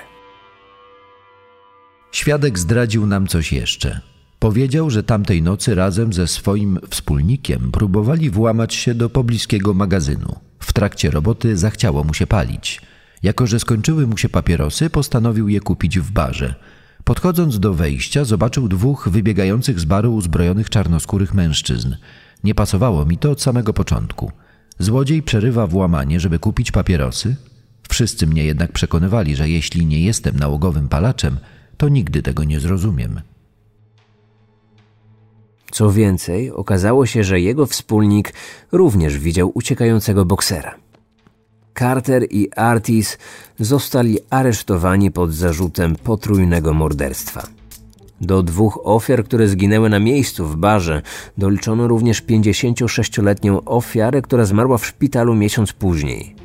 Świadek 2.11 2.59
zdradził 2.59 3.05
nam 3.05 3.27
coś 3.27 3.53
jeszcze. 3.53 4.01
Powiedział, 4.39 4.89
że 4.89 5.03
tamtej 5.03 5.41
nocy 5.41 5.75
razem 5.75 6.13
ze 6.13 6.27
swoim 6.27 6.79
wspólnikiem 6.89 7.71
próbowali 7.71 8.29
włamać 8.29 8.73
się 8.75 8.93
do 8.93 9.09
pobliskiego 9.09 9.73
magazynu. 9.73 10.44
Trakcie 10.75 11.11
roboty 11.11 11.57
zachciało 11.57 12.03
mu 12.03 12.13
się 12.13 12.27
palić. 12.27 12.81
Jako, 13.23 13.47
że 13.47 13.59
skończyły 13.59 14.07
mu 14.07 14.17
się 14.17 14.29
papierosy, 14.29 14.89
postanowił 14.89 15.47
je 15.49 15.59
kupić 15.59 15.99
w 15.99 16.11
barze. 16.11 16.55
Podchodząc 17.03 17.59
do 17.59 17.73
wejścia, 17.73 18.25
zobaczył 18.25 18.67
dwóch 18.67 19.09
wybiegających 19.09 19.79
z 19.79 19.85
baru 19.85 20.15
uzbrojonych 20.15 20.69
czarnoskórych 20.69 21.33
mężczyzn. 21.33 21.95
Nie 22.43 22.55
pasowało 22.55 23.05
mi 23.05 23.17
to 23.17 23.31
od 23.31 23.41
samego 23.41 23.73
początku. 23.73 24.31
Złodziej 24.79 25.23
przerywa 25.23 25.67
włamanie, 25.67 26.19
żeby 26.19 26.39
kupić 26.39 26.71
papierosy? 26.71 27.35
Wszyscy 27.89 28.27
mnie 28.27 28.43
jednak 28.43 28.71
przekonywali, 28.71 29.35
że 29.35 29.49
jeśli 29.49 29.85
nie 29.85 30.01
jestem 30.01 30.39
nałogowym 30.39 30.89
palaczem, 30.89 31.37
to 31.77 31.89
nigdy 31.89 32.21
tego 32.21 32.43
nie 32.43 32.59
zrozumiem. 32.59 33.21
Co 35.75 35.91
więcej, 35.91 36.51
okazało 36.51 37.05
się, 37.05 37.23
że 37.23 37.41
jego 37.41 37.65
wspólnik 37.65 38.33
również 38.71 39.19
widział 39.19 39.51
uciekającego 39.53 40.25
boksera. 40.25 40.75
Carter 41.79 42.25
i 42.29 42.49
Artis 42.55 43.17
zostali 43.59 44.17
aresztowani 44.29 45.11
pod 45.11 45.33
zarzutem 45.33 45.95
potrójnego 45.95 46.73
morderstwa. 46.73 47.47
Do 48.21 48.43
dwóch 48.43 48.79
ofiar, 48.83 49.23
które 49.23 49.47
zginęły 49.47 49.89
na 49.89 49.99
miejscu 49.99 50.47
w 50.47 50.55
barze, 50.55 51.01
doliczono 51.37 51.87
również 51.87 52.23
56-letnią 52.23 53.59
ofiarę, 53.65 54.21
która 54.21 54.45
zmarła 54.45 54.77
w 54.77 54.85
szpitalu 54.85 55.35
miesiąc 55.35 55.73
później. 55.73 56.35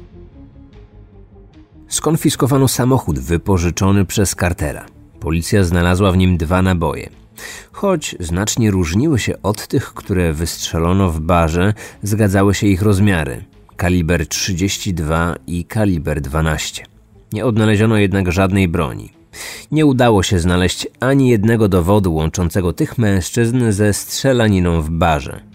Skonfiskowano 1.88 2.68
samochód 2.68 3.18
wypożyczony 3.18 4.04
przez 4.04 4.34
Cartera. 4.34 4.86
Policja 5.20 5.64
znalazła 5.64 6.12
w 6.12 6.16
nim 6.16 6.36
dwa 6.36 6.62
naboje. 6.62 7.20
Choć 7.72 8.16
znacznie 8.20 8.70
różniły 8.70 9.18
się 9.18 9.42
od 9.42 9.66
tych, 9.66 9.94
które 9.94 10.32
wystrzelono 10.32 11.10
w 11.10 11.20
barze, 11.20 11.74
zgadzały 12.02 12.54
się 12.54 12.66
ich 12.66 12.82
rozmiary 12.82 13.44
kaliber 13.80 14.26
32 14.26 15.36
i 15.46 15.64
kaliber 15.64 16.20
12. 16.20 16.84
Nie 17.32 17.44
odnaleziono 17.44 17.96
jednak 17.96 18.32
żadnej 18.32 18.68
broni. 18.68 19.12
Nie 19.72 19.86
udało 19.86 20.22
się 20.22 20.38
znaleźć 20.38 20.86
ani 21.00 21.28
jednego 21.28 21.68
dowodu 21.68 22.14
łączącego 22.14 22.72
tych 22.72 22.98
mężczyzn 22.98 23.72
ze 23.72 23.92
strzelaniną 23.92 24.82
w 24.82 24.90
barze. 24.90 25.49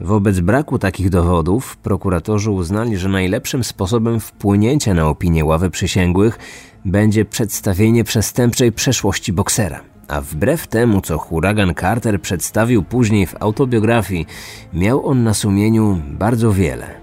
Wobec 0.00 0.40
braku 0.40 0.78
takich 0.78 1.10
dowodów 1.10 1.76
prokuratorzy 1.76 2.50
uznali, 2.50 2.98
że 2.98 3.08
najlepszym 3.08 3.64
sposobem 3.64 4.20
wpłynięcia 4.20 4.94
na 4.94 5.08
opinię 5.08 5.44
ławy 5.44 5.70
przysięgłych 5.70 6.38
będzie 6.84 7.24
przedstawienie 7.24 8.04
przestępczej 8.04 8.72
przeszłości 8.72 9.32
boksera. 9.32 9.80
A 10.08 10.20
wbrew 10.20 10.66
temu, 10.66 11.00
co 11.00 11.18
huragan 11.18 11.74
Carter 11.74 12.20
przedstawił 12.20 12.82
później 12.82 13.26
w 13.26 13.34
autobiografii, 13.40 14.26
miał 14.72 15.06
on 15.06 15.22
na 15.22 15.34
sumieniu 15.34 16.02
bardzo 16.06 16.52
wiele. 16.52 17.00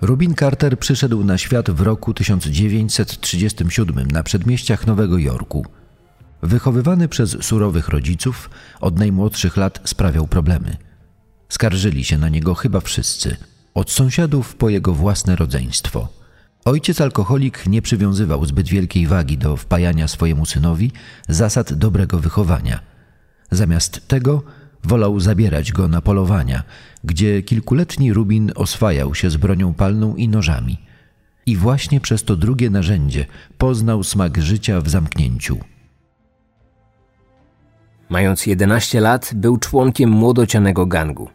Rubin 0.00 0.34
Carter 0.34 0.78
przyszedł 0.78 1.24
na 1.24 1.38
świat 1.38 1.70
w 1.70 1.80
roku 1.80 2.14
1937 2.14 4.10
na 4.10 4.22
przedmieściach 4.22 4.86
Nowego 4.86 5.18
Jorku. 5.18 5.66
Wychowywany 6.44 7.08
przez 7.08 7.44
surowych 7.44 7.88
rodziców, 7.88 8.50
od 8.80 8.98
najmłodszych 8.98 9.56
lat 9.56 9.80
sprawiał 9.84 10.26
problemy. 10.26 10.76
Skarżyli 11.48 12.04
się 12.04 12.18
na 12.18 12.28
niego 12.28 12.54
chyba 12.54 12.80
wszyscy, 12.80 13.36
od 13.74 13.90
sąsiadów 13.90 14.56
po 14.56 14.68
jego 14.68 14.94
własne 14.94 15.36
rodzeństwo. 15.36 16.08
Ojciec 16.64 17.00
alkoholik 17.00 17.66
nie 17.66 17.82
przywiązywał 17.82 18.44
zbyt 18.44 18.68
wielkiej 18.68 19.06
wagi 19.06 19.38
do 19.38 19.56
wpajania 19.56 20.08
swojemu 20.08 20.46
synowi 20.46 20.92
zasad 21.28 21.72
dobrego 21.72 22.18
wychowania. 22.18 22.80
Zamiast 23.50 24.08
tego 24.08 24.42
wolał 24.82 25.20
zabierać 25.20 25.72
go 25.72 25.88
na 25.88 26.00
polowania, 26.00 26.62
gdzie 27.04 27.42
kilkuletni 27.42 28.12
Rubin 28.12 28.52
oswajał 28.54 29.14
się 29.14 29.30
z 29.30 29.36
bronią 29.36 29.74
palną 29.74 30.16
i 30.16 30.28
nożami. 30.28 30.78
I 31.46 31.56
właśnie 31.56 32.00
przez 32.00 32.24
to 32.24 32.36
drugie 32.36 32.70
narzędzie 32.70 33.26
poznał 33.58 34.04
smak 34.04 34.42
życia 34.42 34.80
w 34.80 34.88
zamknięciu. 34.88 35.58
Mając 38.08 38.46
11 38.46 39.00
lat, 39.00 39.30
był 39.34 39.56
członkiem 39.56 40.10
młodocianego 40.10 40.86
gangu. 40.86 41.28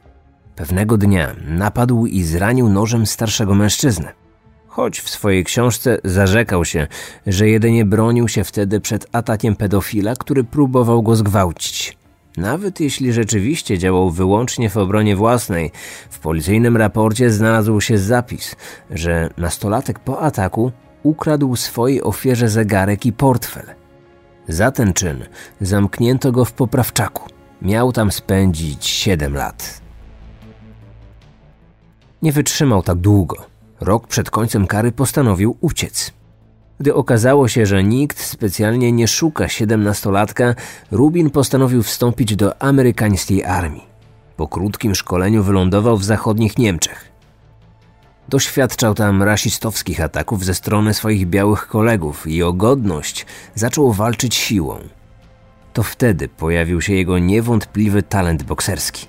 Pewnego 0.56 0.98
dnia 0.98 1.36
napadł 1.48 2.06
i 2.06 2.24
zranił 2.24 2.70
nożem 2.70 3.06
starszego 3.06 3.56
mężczyznę. 3.56 4.14
Choć 4.68 5.00
w 5.00 5.10
swojej 5.10 5.44
książce 5.44 5.98
zarzekał 6.04 6.66
się, 6.66 6.88
że 7.28 7.50
jedynie 7.50 7.86
bronił 7.86 8.28
się 8.28 8.44
wtedy 8.44 8.82
przed 8.82 9.08
atakiem 9.12 9.56
pedofila, 9.56 10.16
który 10.16 10.44
próbował 10.44 11.04
go 11.04 11.16
zgwałcić. 11.16 11.98
Nawet 12.38 12.80
jeśli 12.80 13.14
rzeczywiście 13.14 13.78
działał 13.78 14.12
wyłącznie 14.12 14.70
w 14.70 14.78
obronie 14.78 15.16
własnej, 15.16 15.72
w 16.10 16.20
policyjnym 16.20 16.78
raporcie 16.78 17.32
znalazł 17.32 17.82
się 17.82 17.98
zapis, 17.98 18.56
że 18.92 19.30
nastolatek 19.38 20.00
po 20.00 20.22
ataku 20.22 20.72
ukradł 21.04 21.56
swojej 21.56 22.04
ofierze 22.04 22.50
zegarek 22.50 23.06
i 23.06 23.14
portfel. 23.14 23.79
Za 24.50 24.72
ten 24.72 24.94
czyn 24.94 25.26
zamknięto 25.62 26.32
go 26.32 26.46
w 26.46 26.52
poprawczaku. 26.52 27.30
Miał 27.62 27.92
tam 27.92 28.12
spędzić 28.12 28.86
7 28.86 29.34
lat. 29.34 29.82
Nie 32.22 32.32
wytrzymał 32.32 32.84
tak 32.84 32.98
długo. 32.98 33.36
Rok 33.82 34.08
przed 34.08 34.30
końcem 34.30 34.68
kary 34.68 34.92
postanowił 34.92 35.58
uciec. 35.62 36.12
Gdy 36.80 36.94
okazało 36.94 37.48
się, 37.48 37.66
że 37.66 37.84
nikt 37.84 38.20
specjalnie 38.20 38.92
nie 38.92 39.08
szuka 39.08 39.48
siedemnastolatka, 39.48 40.56
Rubin 40.92 41.30
postanowił 41.30 41.84
wstąpić 41.84 42.36
do 42.36 42.62
amerykańskiej 42.62 43.44
armii. 43.44 43.86
Po 44.38 44.48
krótkim 44.48 44.96
szkoleniu 44.96 45.44
wylądował 45.44 45.98
w 45.98 46.04
zachodnich 46.04 46.58
Niemczech. 46.58 47.09
Doświadczał 48.30 48.96
tam 48.96 49.24
rasistowskich 49.24 50.02
ataków 50.02 50.46
ze 50.46 50.54
strony 50.54 50.94
swoich 50.94 51.28
białych 51.28 51.68
kolegów 51.68 52.28
i 52.28 52.44
o 52.44 52.54
godność 52.54 53.26
zaczął 53.56 53.94
walczyć 53.94 54.36
siłą. 54.36 54.80
To 55.74 55.84
wtedy 55.84 56.28
pojawił 56.28 56.82
się 56.82 56.94
jego 56.94 57.20
niewątpliwy 57.20 58.04
talent 58.04 58.44
bokserski. 58.44 59.08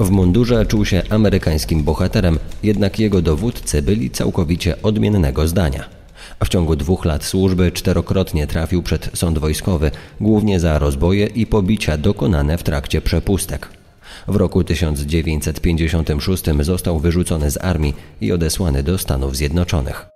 W 0.00 0.10
mundurze 0.10 0.66
czuł 0.66 0.84
się 0.84 1.02
amerykańskim 1.10 1.84
bohaterem, 1.84 2.38
jednak 2.62 2.98
jego 2.98 3.22
dowódcy 3.22 3.82
byli 3.82 4.10
całkowicie 4.10 4.82
odmiennego 4.82 5.48
zdania 5.48 6.02
a 6.38 6.44
w 6.44 6.48
ciągu 6.48 6.76
dwóch 6.76 7.04
lat 7.04 7.24
służby 7.24 7.72
czterokrotnie 7.72 8.46
trafił 8.46 8.82
przed 8.82 9.10
sąd 9.14 9.38
wojskowy, 9.38 9.90
głównie 10.20 10.60
za 10.60 10.78
rozboje 10.78 11.26
i 11.26 11.46
pobicia 11.46 11.98
dokonane 11.98 12.58
w 12.58 12.62
trakcie 12.62 13.00
przepustek. 13.00 13.81
W 14.28 14.36
roku 14.36 14.64
1956 14.64 16.44
został 16.60 16.98
wyrzucony 16.98 17.50
z 17.50 17.64
armii 17.64 17.94
i 18.20 18.32
odesłany 18.32 18.82
do 18.82 18.98
Stanów 18.98 19.36
Zjednoczonych. 19.36 20.06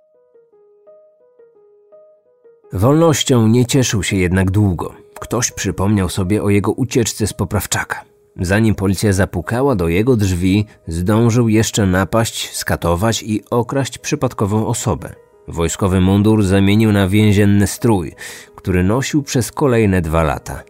Wolnością 2.73 3.47
nie 3.47 3.65
cieszył 3.65 4.03
się 4.03 4.17
jednak 4.17 4.51
długo. 4.51 4.93
Ktoś 5.19 5.51
przypomniał 5.51 6.09
sobie 6.09 6.43
o 6.43 6.49
jego 6.49 6.71
ucieczce 6.71 7.27
z 7.27 7.33
poprawczaka. 7.33 8.03
Zanim 8.39 8.75
policja 8.75 9.13
zapukała 9.13 9.75
do 9.75 9.87
jego 9.87 10.15
drzwi, 10.15 10.65
zdążył 10.87 11.49
jeszcze 11.49 11.85
napaść, 11.85 12.55
skatować 12.55 13.23
i 13.23 13.43
okraść 13.49 13.97
przypadkową 13.97 14.67
osobę. 14.67 15.15
Wojskowy 15.47 16.01
mundur 16.01 16.43
zamienił 16.43 16.91
na 16.91 17.07
więzienny 17.07 17.67
strój, 17.67 18.15
który 18.55 18.83
nosił 18.83 19.23
przez 19.23 19.51
kolejne 19.51 20.01
dwa 20.01 20.23
lata. 20.23 20.63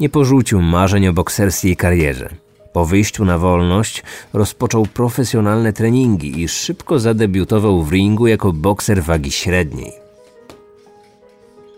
Nie 0.00 0.08
porzucił 0.08 0.62
marzeń 0.62 1.08
o 1.08 1.12
bokserskiej 1.12 1.76
karierze. 1.76 2.28
Po 2.72 2.84
wyjściu 2.84 3.24
na 3.24 3.38
wolność 3.38 4.02
rozpoczął 4.32 4.86
profesjonalne 4.86 5.72
treningi 5.72 6.42
i 6.42 6.48
szybko 6.48 6.98
zadebiutował 6.98 7.82
w 7.82 7.92
ringu 7.92 8.26
jako 8.26 8.52
bokser 8.52 9.02
wagi 9.02 9.30
średniej. 9.30 9.92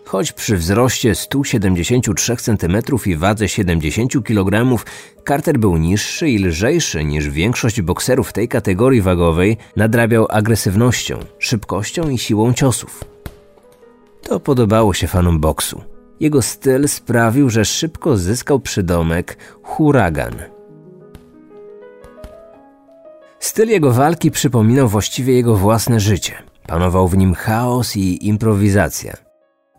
Choć 0.05 0.31
przy 0.31 0.57
wzroście 0.57 1.15
173 1.15 2.35
cm 2.35 2.77
i 3.05 3.15
wadze 3.15 3.49
70 3.49 4.23
kg 4.23 4.83
Carter 5.27 5.57
był 5.57 5.77
niższy 5.77 6.29
i 6.29 6.39
lżejszy 6.39 7.03
niż 7.03 7.29
większość 7.29 7.81
bokserów 7.81 8.33
tej 8.33 8.47
kategorii 8.47 9.01
wagowej, 9.01 9.57
nadrabiał 9.75 10.27
agresywnością, 10.29 11.19
szybkością 11.39 12.09
i 12.09 12.17
siłą 12.17 12.53
ciosów. 12.53 13.03
To 14.21 14.39
podobało 14.39 14.93
się 14.93 15.07
fanom 15.07 15.39
boksu. 15.39 15.98
Jego 16.19 16.41
styl 16.41 16.87
sprawił, 16.87 17.49
że 17.49 17.65
szybko 17.65 18.17
zyskał 18.17 18.59
przydomek 18.59 19.37
huragan. 19.63 20.35
Styl 23.39 23.69
jego 23.69 23.91
walki 23.91 24.31
przypominał 24.31 24.87
właściwie 24.87 25.33
jego 25.33 25.55
własne 25.55 25.99
życie. 25.99 26.33
Panował 26.67 27.07
w 27.07 27.17
nim 27.17 27.33
chaos 27.33 27.97
i 27.97 28.27
improwizacja. 28.27 29.13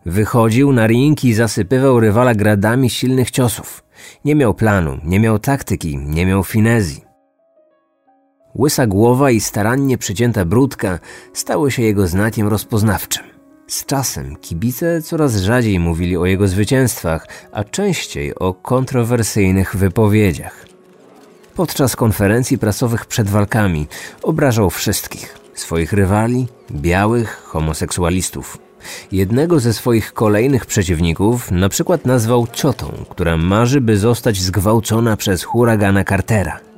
Wychodził 0.07 0.73
na 0.73 0.87
ring 0.87 1.25
i 1.25 1.35
zasypywał 1.35 2.01
rywala 2.01 2.35
gradami 2.35 2.91
silnych 2.91 3.31
ciosów. 3.31 3.85
Nie 4.25 4.35
miał 4.35 4.55
planu, 4.55 4.99
nie 5.05 5.21
miał 5.21 5.39
taktyki, 5.39 5.99
nie 5.99 6.27
miał 6.27 6.45
finezji. 6.45 7.05
Łysa 8.55 8.87
głowa 8.87 9.31
i 9.31 9.41
starannie 9.41 9.99
przycięta 9.99 10.45
brudka 10.45 10.99
stały 11.33 11.71
się 11.71 11.83
jego 11.83 12.07
znakiem 12.07 12.49
rozpoznawczym. 12.49 13.30
Z 13.71 13.87
czasem 13.87 14.37
kibice 14.37 15.03
coraz 15.03 15.37
rzadziej 15.37 15.79
mówili 15.79 16.17
o 16.17 16.27
jego 16.27 16.49
zwycięstwach, 16.49 17.27
a 17.53 17.65
częściej 17.65 18.35
o 18.35 18.55
kontrowersyjnych 18.55 19.77
wypowiedziach. 19.77 20.67
Podczas 21.55 21.97
konferencji 21.97 22.59
prasowych 22.59 23.07
przed 23.07 23.29
walkami 23.29 23.87
obrażał 24.23 24.71
wszystkich: 24.71 25.39
swoich 25.55 25.93
rywali, 25.93 26.47
białych, 26.71 27.43
homoseksualistów. 27.45 28.59
Jednego 29.13 29.61
ze 29.61 29.75
swoich 29.75 30.13
kolejnych 30.13 30.67
przeciwników 30.67 31.51
na 31.51 31.69
przykład 31.69 32.07
nazwał 32.07 32.47
ciotą, 32.53 32.93
która 33.09 33.37
marzy, 33.37 33.81
by 33.81 33.99
zostać 33.99 34.41
zgwałcona 34.41 35.17
przez 35.17 35.43
huragana 35.43 36.05
Cartera. 36.05 36.70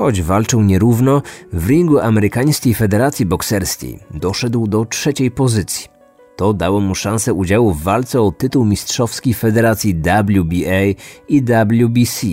Choć 0.00 0.22
walczył 0.22 0.62
nierówno, 0.62 1.22
w 1.52 1.66
ringu 1.68 1.98
Amerykańskiej 1.98 2.74
Federacji 2.74 3.26
Bokserskiej 3.26 3.98
doszedł 4.10 4.66
do 4.66 4.84
trzeciej 4.84 5.30
pozycji. 5.30 5.88
To 6.36 6.52
dało 6.52 6.80
mu 6.80 6.94
szansę 6.94 7.34
udziału 7.34 7.72
w 7.72 7.82
walce 7.82 8.20
o 8.20 8.32
tytuł 8.32 8.64
mistrzowski 8.64 9.34
Federacji 9.34 9.94
WBA 9.94 10.80
i 11.28 11.42
WBC 11.42 12.26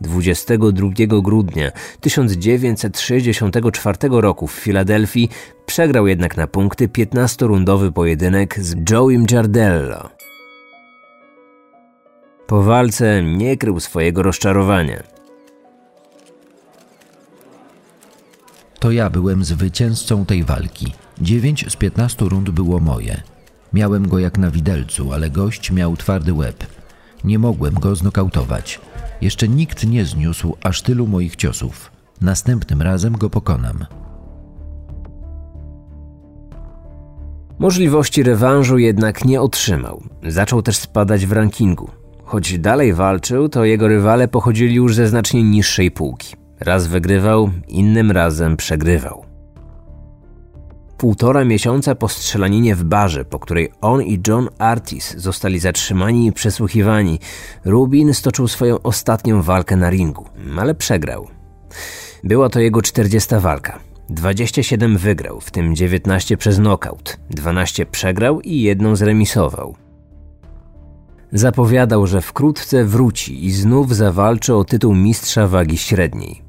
22 0.00 0.90
grudnia 1.22 1.72
1964 2.00 3.98
roku 4.10 4.46
w 4.46 4.52
Filadelfii 4.52 5.28
przegrał 5.66 6.06
jednak 6.06 6.36
na 6.36 6.46
punkty 6.46 6.88
15-rundowy 6.88 7.92
pojedynek 7.92 8.60
z 8.60 8.90
Joeym 8.90 9.26
Giardello. 9.26 10.08
Po 12.46 12.62
walce 12.62 13.22
nie 13.22 13.56
krył 13.56 13.80
swojego 13.80 14.22
rozczarowania. 14.22 15.13
To 18.84 18.90
ja 18.90 19.10
byłem 19.10 19.44
zwycięzcą 19.44 20.26
tej 20.26 20.44
walki. 20.44 20.92
Dziewięć 21.20 21.72
z 21.72 21.76
piętnastu 21.76 22.28
rund 22.28 22.50
było 22.50 22.80
moje. 22.80 23.22
Miałem 23.72 24.08
go 24.08 24.18
jak 24.18 24.38
na 24.38 24.50
widelcu, 24.50 25.12
ale 25.12 25.30
gość 25.30 25.70
miał 25.70 25.96
twardy 25.96 26.32
łeb. 26.32 26.66
Nie 27.24 27.38
mogłem 27.38 27.74
go 27.74 27.96
znokautować. 27.96 28.80
Jeszcze 29.20 29.48
nikt 29.48 29.86
nie 29.86 30.04
zniósł 30.04 30.56
aż 30.62 30.82
tylu 30.82 31.06
moich 31.06 31.36
ciosów. 31.36 31.92
Następnym 32.20 32.82
razem 32.82 33.12
go 33.12 33.30
pokonam. 33.30 33.86
Możliwości 37.58 38.22
rewanżu 38.22 38.78
jednak 38.78 39.24
nie 39.24 39.40
otrzymał. 39.40 40.02
Zaczął 40.26 40.62
też 40.62 40.76
spadać 40.76 41.26
w 41.26 41.32
rankingu. 41.32 41.90
Choć 42.24 42.58
dalej 42.58 42.94
walczył, 42.94 43.48
to 43.48 43.64
jego 43.64 43.88
rywale 43.88 44.28
pochodzili 44.28 44.74
już 44.74 44.94
ze 44.94 45.08
znacznie 45.08 45.42
niższej 45.42 45.90
półki. 45.90 46.43
Raz 46.60 46.86
wygrywał, 46.86 47.50
innym 47.68 48.10
razem 48.10 48.56
przegrywał. 48.56 49.24
Półtora 50.96 51.44
miesiąca 51.44 51.94
po 51.94 52.08
strzelaninie 52.08 52.74
w 52.74 52.84
barze, 52.84 53.24
po 53.24 53.38
której 53.38 53.70
on 53.80 54.02
i 54.02 54.20
John 54.28 54.48
Artis 54.58 55.14
zostali 55.16 55.58
zatrzymani 55.58 56.26
i 56.26 56.32
przesłuchiwani, 56.32 57.18
Rubin 57.64 58.14
stoczył 58.14 58.48
swoją 58.48 58.82
ostatnią 58.82 59.42
walkę 59.42 59.76
na 59.76 59.90
ringu, 59.90 60.26
ale 60.58 60.74
przegrał. 60.74 61.28
Była 62.24 62.48
to 62.48 62.60
jego 62.60 62.82
40. 62.82 63.34
walka. 63.40 63.78
27 64.08 64.98
wygrał, 64.98 65.40
w 65.40 65.50
tym 65.50 65.76
19 65.76 66.36
przez 66.36 66.56
knockout, 66.56 67.18
12 67.30 67.86
przegrał 67.86 68.40
i 68.40 68.60
jedną 68.60 68.96
zremisował. 68.96 69.74
Zapowiadał, 71.32 72.06
że 72.06 72.20
wkrótce 72.20 72.84
wróci 72.84 73.46
i 73.46 73.52
znów 73.52 73.96
zawalczy 73.96 74.54
o 74.54 74.64
tytuł 74.64 74.94
mistrza 74.94 75.48
wagi 75.48 75.78
średniej. 75.78 76.43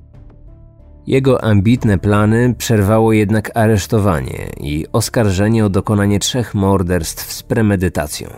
Jego 1.07 1.43
ambitne 1.43 1.97
plany 1.97 2.55
przerwało 2.57 3.13
jednak 3.13 3.51
aresztowanie 3.57 4.49
i 4.59 4.85
oskarżenie 4.93 5.65
o 5.65 5.69
dokonanie 5.69 6.19
trzech 6.19 6.55
morderstw 6.55 7.33
z 7.33 7.43
premedytacją. 7.43 8.29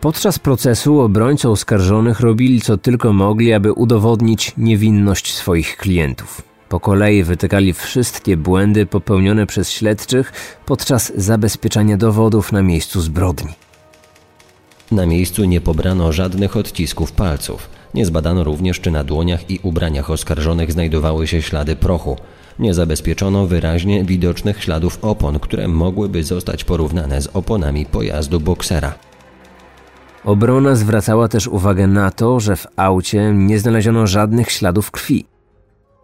Podczas 0.00 0.38
procesu 0.38 1.00
obrońcy 1.00 1.48
oskarżonych 1.48 2.20
robili 2.20 2.60
co 2.60 2.76
tylko 2.76 3.12
mogli, 3.12 3.52
aby 3.52 3.72
udowodnić 3.72 4.52
niewinność 4.56 5.34
swoich 5.34 5.76
klientów. 5.76 6.42
Po 6.68 6.80
kolei 6.80 7.22
wytykali 7.22 7.72
wszystkie 7.72 8.36
błędy 8.36 8.86
popełnione 8.86 9.46
przez 9.46 9.70
śledczych 9.70 10.32
podczas 10.66 11.12
zabezpieczania 11.16 11.96
dowodów 11.96 12.52
na 12.52 12.62
miejscu 12.62 13.00
zbrodni. 13.00 13.67
Na 14.92 15.06
miejscu 15.06 15.44
nie 15.44 15.60
pobrano 15.60 16.12
żadnych 16.12 16.56
odcisków 16.56 17.12
palców. 17.12 17.70
Nie 17.94 18.06
zbadano 18.06 18.44
również, 18.44 18.80
czy 18.80 18.90
na 18.90 19.04
dłoniach 19.04 19.50
i 19.50 19.60
ubraniach 19.62 20.10
oskarżonych 20.10 20.72
znajdowały 20.72 21.26
się 21.26 21.42
ślady 21.42 21.76
prochu. 21.76 22.16
Nie 22.58 22.74
zabezpieczono 22.74 23.46
wyraźnie 23.46 24.04
widocznych 24.04 24.62
śladów 24.64 24.98
opon, 25.02 25.38
które 25.38 25.68
mogłyby 25.68 26.24
zostać 26.24 26.64
porównane 26.64 27.22
z 27.22 27.26
oponami 27.26 27.86
pojazdu 27.86 28.40
boksera. 28.40 28.94
Obrona 30.24 30.74
zwracała 30.74 31.28
też 31.28 31.46
uwagę 31.46 31.86
na 31.86 32.10
to, 32.10 32.40
że 32.40 32.56
w 32.56 32.66
aucie 32.76 33.32
nie 33.34 33.58
znaleziono 33.58 34.06
żadnych 34.06 34.50
śladów 34.50 34.90
krwi. 34.90 35.26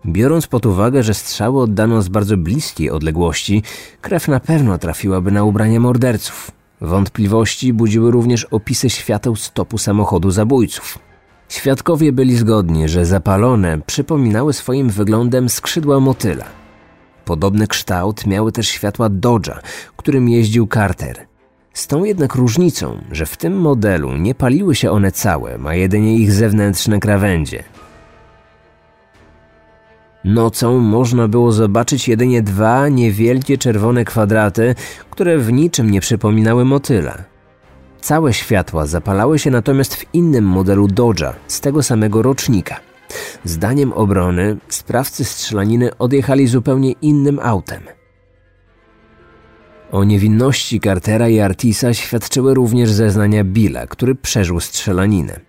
Biorąc 0.06 0.46
pod 0.46 0.66
uwagę, 0.66 1.02
że 1.02 1.14
strzały 1.14 1.62
oddano 1.62 2.02
z 2.02 2.08
bardzo 2.08 2.36
bliskiej 2.36 2.90
odległości, 2.90 3.62
krew 4.00 4.28
na 4.28 4.40
pewno 4.40 4.78
trafiłaby 4.78 5.32
na 5.32 5.44
ubranie 5.44 5.80
morderców. 5.80 6.50
Wątpliwości 6.80 7.72
budziły 7.72 8.10
również 8.10 8.44
opisy 8.44 8.90
świateł 8.90 9.36
stopu 9.36 9.78
samochodu 9.78 10.30
zabójców. 10.30 10.98
Świadkowie 11.48 12.12
byli 12.12 12.36
zgodni, 12.36 12.88
że 12.88 13.06
zapalone 13.06 13.80
przypominały 13.80 14.52
swoim 14.52 14.90
wyglądem 14.90 15.48
skrzydła 15.48 16.00
motyla. 16.00 16.44
Podobny 17.24 17.66
kształt 17.66 18.26
miały 18.26 18.52
też 18.52 18.68
światła 18.68 19.10
Dodge'a, 19.10 19.58
którym 19.96 20.28
jeździł 20.28 20.68
Carter. 20.74 21.26
Z 21.72 21.86
tą 21.86 22.04
jednak 22.04 22.34
różnicą, 22.34 23.00
że 23.12 23.26
w 23.26 23.36
tym 23.36 23.60
modelu 23.60 24.16
nie 24.16 24.34
paliły 24.34 24.74
się 24.74 24.90
one 24.90 25.12
całe, 25.12 25.58
a 25.66 25.74
jedynie 25.74 26.16
ich 26.16 26.32
zewnętrzne 26.32 27.00
krawędzie– 27.00 27.64
Nocą 30.24 30.78
można 30.78 31.28
było 31.28 31.52
zobaczyć 31.52 32.08
jedynie 32.08 32.42
dwa 32.42 32.88
niewielkie 32.88 33.58
czerwone 33.58 34.04
kwadraty, 34.04 34.74
które 35.10 35.38
w 35.38 35.52
niczym 35.52 35.90
nie 35.90 36.00
przypominały 36.00 36.64
motyla. 36.64 37.24
Całe 38.00 38.32
światła 38.32 38.86
zapalały 38.86 39.38
się 39.38 39.50
natomiast 39.50 39.94
w 39.94 40.14
innym 40.14 40.44
modelu 40.44 40.88
Dodge'a 40.88 41.32
z 41.46 41.60
tego 41.60 41.82
samego 41.82 42.22
rocznika. 42.22 42.80
Zdaniem 43.44 43.92
obrony 43.92 44.56
sprawcy 44.68 45.24
strzelaniny 45.24 45.98
odjechali 45.98 46.46
zupełnie 46.46 46.92
innym 46.92 47.38
autem. 47.42 47.82
O 49.92 50.04
niewinności 50.04 50.80
Cartera 50.80 51.28
i 51.28 51.40
Artisa 51.40 51.94
świadczyły 51.94 52.54
również 52.54 52.90
zeznania 52.90 53.44
Billa, 53.44 53.86
który 53.86 54.14
przeżył 54.14 54.60
strzelaninę. 54.60 55.40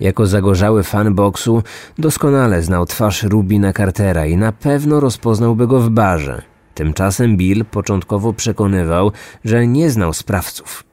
Jako 0.00 0.26
zagorzały 0.26 0.82
fan 0.82 1.14
boksu 1.14 1.62
doskonale 1.98 2.62
znał 2.62 2.86
twarz 2.86 3.22
Rubina 3.22 3.72
Cartera 3.72 4.26
i 4.26 4.36
na 4.36 4.52
pewno 4.52 5.00
rozpoznałby 5.00 5.66
go 5.66 5.80
w 5.80 5.90
barze. 5.90 6.42
Tymczasem 6.74 7.36
Bill 7.36 7.64
początkowo 7.64 8.32
przekonywał, 8.32 9.12
że 9.44 9.66
nie 9.66 9.90
znał 9.90 10.12
sprawców. 10.12 10.84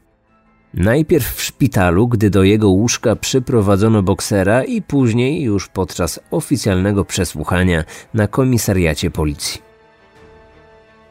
Najpierw 0.74 1.36
w 1.36 1.42
szpitalu, 1.42 2.08
gdy 2.08 2.30
do 2.30 2.44
jego 2.44 2.70
łóżka 2.70 3.16
przyprowadzono 3.16 4.04
boksera 4.04 4.64
i 4.64 4.82
później 4.82 5.42
już 5.42 5.68
podczas 5.68 6.20
oficjalnego 6.32 7.06
przesłuchania 7.06 7.84
na 8.14 8.28
komisariacie 8.28 9.12
policji. 9.12 9.62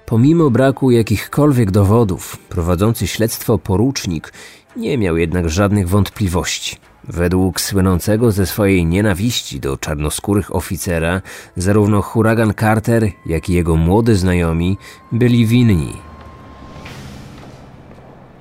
Pomimo 0.07 0.51
braku 0.51 0.91
jakichkolwiek 0.91 1.71
dowodów, 1.71 2.37
prowadzący 2.49 3.07
śledztwo 3.07 3.59
porucznik 3.59 4.33
nie 4.77 4.99
miał 4.99 5.17
jednak 5.17 5.51
żadnych 5.51 5.89
wątpliwości. 5.89 6.77
Według 7.09 7.61
słynącego 7.61 8.33
ze 8.33 8.47
swojej 8.47 8.87
nienawiści 8.87 9.61
do 9.61 9.77
czarnoskórych 9.77 10.57
oficera, 10.57 11.23
zarówno 11.57 12.03
huragan 12.03 12.53
Carter, 12.61 13.11
jak 13.27 13.49
i 13.49 13.53
jego 13.53 13.77
młody 13.77 14.17
znajomi 14.17 14.79
byli 15.13 15.47
winni. 15.47 15.93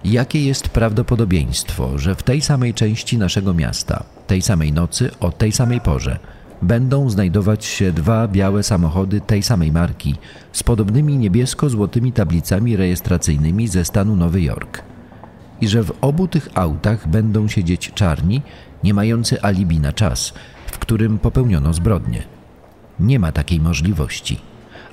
Jakie 0.04 0.46
jest 0.46 0.70
prawdopodobieństwo, 0.70 1.98
że 1.98 2.16
w 2.16 2.24
tej 2.24 2.42
samej 2.42 2.74
części 2.74 3.18
naszego 3.18 3.54
miasta, 3.54 4.04
tej 4.28 4.42
samej 4.42 4.74
nocy, 4.74 5.12
o 5.20 5.32
tej 5.32 5.52
samej 5.52 5.82
porze, 5.82 6.20
będą 6.62 7.10
znajdować 7.10 7.66
się 7.66 7.92
dwa 7.92 8.28
białe 8.28 8.64
samochody 8.64 9.22
tej 9.22 9.44
samej 9.44 9.72
marki 9.72 10.16
z 10.52 10.64
podobnymi 10.64 11.18
niebiesko-złotymi 11.18 12.12
tablicami 12.12 12.76
rejestracyjnymi 12.76 13.68
ze 13.68 13.86
stanu 13.86 14.16
Nowy 14.16 14.42
Jork? 14.42 14.93
I 15.64 15.68
że 15.68 15.84
w 15.84 15.92
obu 16.02 16.28
tych 16.28 16.50
autach 16.56 17.08
będą 17.08 17.48
siedzieć 17.48 17.92
czarni, 17.94 18.42
nie 18.84 18.94
mający 18.94 19.42
alibi 19.42 19.80
na 19.80 19.94
czas, 19.94 20.34
w 20.68 20.80
którym 20.80 21.20
popełniono 21.20 21.74
zbrodnię. 21.74 22.24
Nie 23.00 23.20
ma 23.20 23.32
takiej 23.32 23.60
możliwości. 23.60 24.40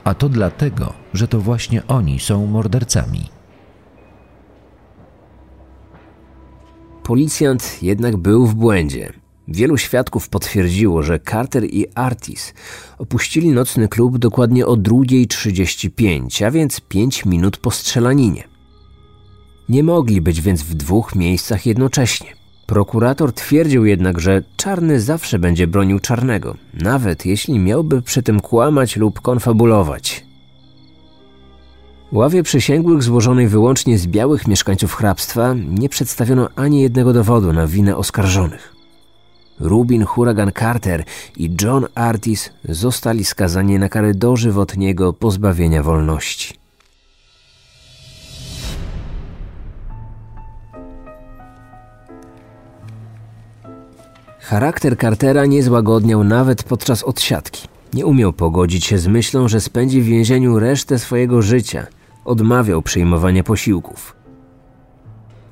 A 0.05 0.15
to 0.15 0.29
dlatego, 0.29 0.93
że 1.15 1.29
to 1.29 1.41
właśnie 1.41 1.87
oni 1.87 2.21
są 2.21 2.47
mordercami. 2.47 3.29
Policjant 7.03 7.83
jednak 7.83 8.17
był 8.17 8.47
w 8.47 8.55
błędzie. 8.55 9.13
Wielu 9.49 9.77
świadków 9.77 10.29
potwierdziło, 10.29 11.03
że 11.03 11.21
Carter 11.21 11.65
i 11.65 11.87
Artis 11.95 12.55
opuścili 12.99 13.49
nocny 13.49 13.89
klub 13.89 14.19
dokładnie 14.19 14.67
o 14.67 14.75
2.35, 14.77 16.45
a 16.45 16.51
więc 16.51 16.81
5 16.81 17.25
minut 17.25 17.57
po 17.57 17.71
strzelaninie. 17.71 18.50
Nie 19.71 19.83
mogli 19.83 20.21
być 20.21 20.41
więc 20.41 20.63
w 20.63 20.75
dwóch 20.75 21.15
miejscach 21.15 21.67
jednocześnie. 21.67 22.29
Prokurator 22.67 23.33
twierdził 23.33 23.85
jednak, 23.85 24.21
że 24.21 24.43
czarny 24.57 25.01
zawsze 25.01 25.39
będzie 25.39 25.67
bronił 25.67 26.01
czarnego, 26.01 26.57
nawet 26.75 27.27
jeśli 27.27 27.59
miałby 27.59 28.03
przy 28.03 28.23
tym 28.23 28.41
kłamać 28.41 28.97
lub 28.97 29.21
konfabulować. 29.21 30.25
Ławie 32.13 32.43
przysięgłych 32.43 33.03
złożonej 33.03 33.49
wyłącznie 33.49 33.99
z 33.99 34.07
białych 34.07 34.47
mieszkańców 34.47 34.95
hrabstwa 34.95 35.55
nie 35.55 35.89
przedstawiono 35.89 36.49
ani 36.57 36.83
jednego 36.83 37.13
dowodu 37.13 37.53
na 37.53 37.67
winę 37.67 37.97
oskarżonych. 37.97 38.75
Rubin 39.61 40.05
Huragan 40.05 40.53
Carter 40.59 41.05
i 41.37 41.57
John 41.63 41.87
Artis 41.95 42.51
zostali 42.65 43.25
skazani 43.25 43.79
na 43.79 43.89
karę 43.89 44.15
dożywotniego 44.15 45.13
pozbawienia 45.13 45.83
wolności. 45.83 46.60
Charakter 54.51 54.99
Cartera 54.99 55.47
nie 55.47 55.63
złagodniał 55.63 56.25
nawet 56.25 56.63
podczas 56.63 57.03
odsiadki. 57.03 57.69
Nie 57.95 58.07
umiał 58.07 58.33
pogodzić 58.33 58.85
się 58.85 58.99
z 58.99 59.07
myślą, 59.07 59.49
że 59.49 59.61
spędzi 59.61 60.03
w 60.03 60.05
więzieniu 60.05 60.59
resztę 60.59 60.99
swojego 60.99 61.43
życia. 61.43 61.87
Odmawiał 62.25 62.83
przyjmowania 62.83 63.43
posiłków. 63.45 64.17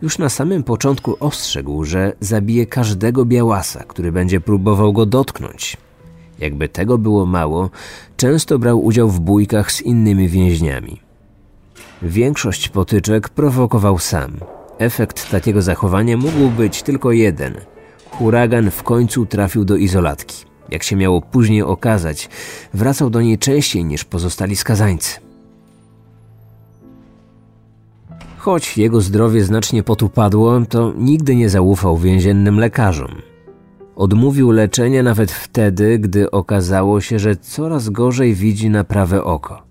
Już 0.03 0.19
na 0.19 0.29
samym 0.29 0.63
początku 0.63 1.17
ostrzegł, 1.21 1.85
że 1.85 2.13
zabije 2.21 2.67
każdego 2.67 3.25
białasa, 3.25 3.85
który 3.89 4.13
będzie 4.13 4.41
próbował 4.41 4.93
go 4.93 5.07
dotknąć. 5.07 5.77
Jakby 6.39 6.69
tego 6.69 6.99
było 6.99 7.27
mało, 7.27 7.71
często 8.17 8.59
brał 8.59 8.85
udział 8.85 9.09
w 9.09 9.21
bójkach 9.21 9.73
z 9.73 9.81
innymi 9.81 10.29
więźniami. 10.29 11.01
Większość 12.03 12.69
potyczek 12.69 13.29
prowokował 13.29 13.99
sam. 13.99 14.33
Efekt 14.79 15.31
takiego 15.31 15.63
zachowania 15.63 16.17
mógł 16.17 16.49
być 16.57 16.83
tylko 16.83 17.13
jeden– 17.13 17.55
Huragan 18.19 18.71
w 18.71 18.83
końcu 18.83 19.27
trafił 19.27 19.65
do 19.65 19.77
izolatki. 19.77 20.45
Jak 20.71 20.83
się 20.83 20.97
miało 20.97 21.21
później 21.21 21.63
okazać, 21.63 22.29
wracał 22.75 23.11
do 23.11 23.21
niej 23.21 23.39
częściej 23.39 23.85
niż 23.85 24.05
pozostali 24.05 24.57
skazańcy. 24.57 25.21
Choć 28.39 28.79
jego 28.79 29.01
zdrowie 29.01 29.45
znacznie 29.45 29.83
potupadło, 29.83 30.61
to 30.69 30.93
nigdy 30.97 31.37
nie 31.37 31.49
zaufał 31.49 31.99
więziennym 31.99 32.59
lekarzom. 32.59 33.15
Odmówił 33.97 34.51
leczenia 34.51 35.03
nawet 35.03 35.33
wtedy, 35.33 35.99
gdy 35.99 36.31
okazało 36.31 37.01
się, 37.01 37.19
że 37.19 37.37
coraz 37.37 37.89
gorzej 37.89 38.35
widzi 38.35 38.71
na 38.71 38.85
prawe 38.85 39.25
oko. 39.25 39.63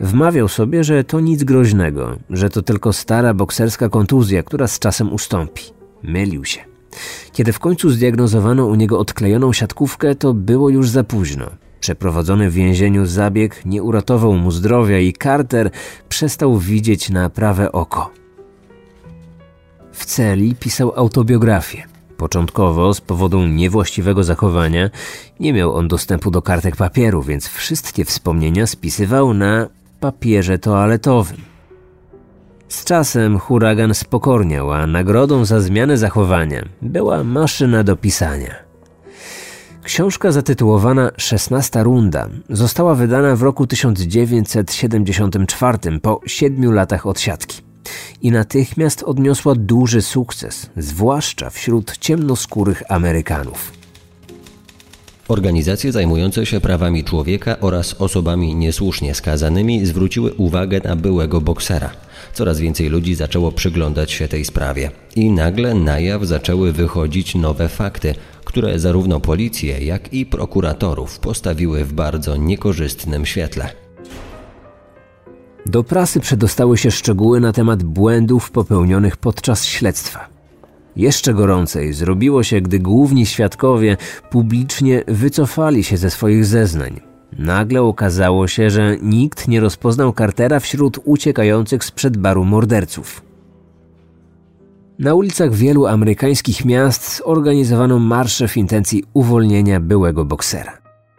Wmawiał 0.00 0.48
sobie, 0.48 0.84
że 0.84 1.04
to 1.04 1.20
nic 1.20 1.44
groźnego, 1.44 2.16
że 2.30 2.50
to 2.50 2.62
tylko 2.62 2.92
stara 2.92 3.34
bokserska 3.34 3.88
kontuzja, 3.88 4.42
która 4.42 4.66
z 4.66 4.78
czasem 4.78 5.12
ustąpi. 5.12 5.62
Mylił 6.02 6.44
się. 6.44 6.73
Kiedy 7.32 7.52
w 7.52 7.58
końcu 7.58 7.90
zdiagnozowano 7.90 8.66
u 8.66 8.74
niego 8.74 8.98
odklejoną 8.98 9.52
siatkówkę, 9.52 10.14
to 10.14 10.34
było 10.34 10.70
już 10.70 10.88
za 10.88 11.04
późno. 11.04 11.46
Przeprowadzony 11.80 12.50
w 12.50 12.54
więzieniu 12.54 13.06
zabieg 13.06 13.62
nie 13.64 13.82
uratował 13.82 14.32
mu 14.32 14.50
zdrowia 14.50 14.98
i 14.98 15.12
Carter 15.12 15.70
przestał 16.08 16.58
widzieć 16.58 17.10
na 17.10 17.30
prawe 17.30 17.72
oko. 17.72 18.10
W 19.92 20.06
celi 20.06 20.54
pisał 20.54 20.92
autobiografię. 20.96 21.82
Początkowo, 22.16 22.94
z 22.94 23.00
powodu 23.00 23.46
niewłaściwego 23.46 24.24
zachowania, 24.24 24.90
nie 25.40 25.52
miał 25.52 25.74
on 25.74 25.88
dostępu 25.88 26.30
do 26.30 26.42
kartek 26.42 26.76
papieru, 26.76 27.22
więc 27.22 27.48
wszystkie 27.48 28.04
wspomnienia 28.04 28.66
spisywał 28.66 29.34
na 29.34 29.68
papierze 30.00 30.58
toaletowym. 30.58 31.53
Z 32.68 32.84
czasem 32.84 33.38
huragan 33.38 33.94
spokorniał, 33.94 34.72
a 34.72 34.86
nagrodą 34.86 35.44
za 35.44 35.60
zmianę 35.60 35.98
zachowania 35.98 36.64
była 36.82 37.24
maszyna 37.24 37.84
do 37.84 37.96
pisania. 37.96 38.54
Książka 39.82 40.32
zatytułowana 40.32 41.10
Szesnasta 41.16 41.82
Runda 41.82 42.28
została 42.50 42.94
wydana 42.94 43.36
w 43.36 43.42
roku 43.42 43.66
1974 43.66 45.78
po 46.02 46.20
siedmiu 46.26 46.72
latach 46.72 47.06
odsiadki 47.06 47.62
i 48.22 48.30
natychmiast 48.30 49.02
odniosła 49.02 49.54
duży 49.54 50.02
sukces, 50.02 50.70
zwłaszcza 50.76 51.50
wśród 51.50 51.98
ciemnoskórych 51.98 52.82
Amerykanów. 52.88 53.72
Organizacje 55.28 55.92
zajmujące 55.92 56.46
się 56.46 56.60
prawami 56.60 57.04
człowieka 57.04 57.56
oraz 57.60 57.94
osobami 57.94 58.54
niesłusznie 58.54 59.14
skazanymi 59.14 59.86
zwróciły 59.86 60.34
uwagę 60.34 60.80
na 60.84 60.96
byłego 60.96 61.40
boksera– 61.40 61.90
Coraz 62.34 62.60
więcej 62.60 62.88
ludzi 62.88 63.14
zaczęło 63.14 63.52
przyglądać 63.52 64.12
się 64.12 64.28
tej 64.28 64.44
sprawie 64.44 64.90
i 65.16 65.30
nagle 65.30 65.74
na 65.74 66.00
jaw 66.00 66.24
zaczęły 66.24 66.72
wychodzić 66.72 67.34
nowe 67.34 67.68
fakty, 67.68 68.14
które 68.44 68.78
zarówno 68.78 69.20
policję, 69.20 69.84
jak 69.84 70.12
i 70.14 70.26
prokuratorów 70.26 71.18
postawiły 71.18 71.84
w 71.84 71.92
bardzo 71.92 72.36
niekorzystnym 72.36 73.26
świetle. 73.26 73.68
Do 75.66 75.84
prasy 75.84 76.20
przedostały 76.20 76.78
się 76.78 76.90
szczegóły 76.90 77.40
na 77.40 77.52
temat 77.52 77.82
błędów 77.82 78.50
popełnionych 78.50 79.16
podczas 79.16 79.64
śledztwa. 79.64 80.28
Jeszcze 80.96 81.34
gorącej 81.34 81.92
zrobiło 81.92 82.42
się, 82.42 82.60
gdy 82.60 82.78
główni 82.78 83.26
świadkowie 83.26 83.96
publicznie 84.30 85.04
wycofali 85.08 85.84
się 85.84 85.96
ze 85.96 86.10
swoich 86.10 86.44
zeznań. 86.44 87.13
Nagle 87.38 87.82
okazało 87.82 88.48
się, 88.48 88.70
że 88.70 88.96
nikt 89.02 89.48
nie 89.48 89.60
rozpoznał 89.60 90.12
Cartera 90.12 90.60
wśród 90.60 90.98
uciekających 91.04 91.84
sprzed 91.84 92.16
baru 92.16 92.44
morderców. 92.44 93.22
Na 94.98 95.14
ulicach 95.14 95.54
wielu 95.54 95.86
amerykańskich 95.86 96.64
miast 96.64 97.22
zorganizowano 97.26 97.98
marsze 97.98 98.48
w 98.48 98.56
intencji 98.56 99.04
uwolnienia 99.14 99.80
byłego 99.80 100.24
boksera. 100.24 100.72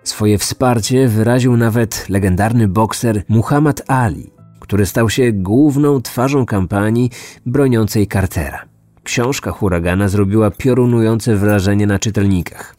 Swoje 0.03 0.37
wsparcie 0.37 1.07
wyraził 1.07 1.57
nawet 1.57 2.09
legendarny 2.09 2.67
bokser 2.67 3.23
Muhammad 3.29 3.81
Ali, 3.87 4.31
który 4.59 4.85
stał 4.85 5.09
się 5.09 5.31
główną 5.31 6.01
twarzą 6.01 6.45
kampanii 6.45 7.09
broniącej 7.45 8.07
Cartera. 8.07 8.65
Książka 9.03 9.51
Huragana 9.51 10.07
zrobiła 10.07 10.51
piorunujące 10.51 11.35
wrażenie 11.35 11.87
na 11.87 11.99
czytelnikach. 11.99 12.75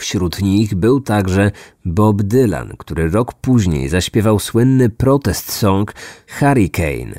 Wśród 0.00 0.42
nich 0.42 0.74
był 0.74 1.00
także 1.00 1.50
Bob 1.84 2.22
Dylan, 2.22 2.74
który 2.78 3.10
rok 3.10 3.34
później 3.34 3.88
zaśpiewał 3.88 4.38
słynny 4.38 4.90
protest 4.90 5.52
song 5.52 5.94
Hurricane. 6.38 7.14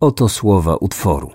Oto 0.00 0.28
słowa 0.28 0.76
utworu. 0.76 1.30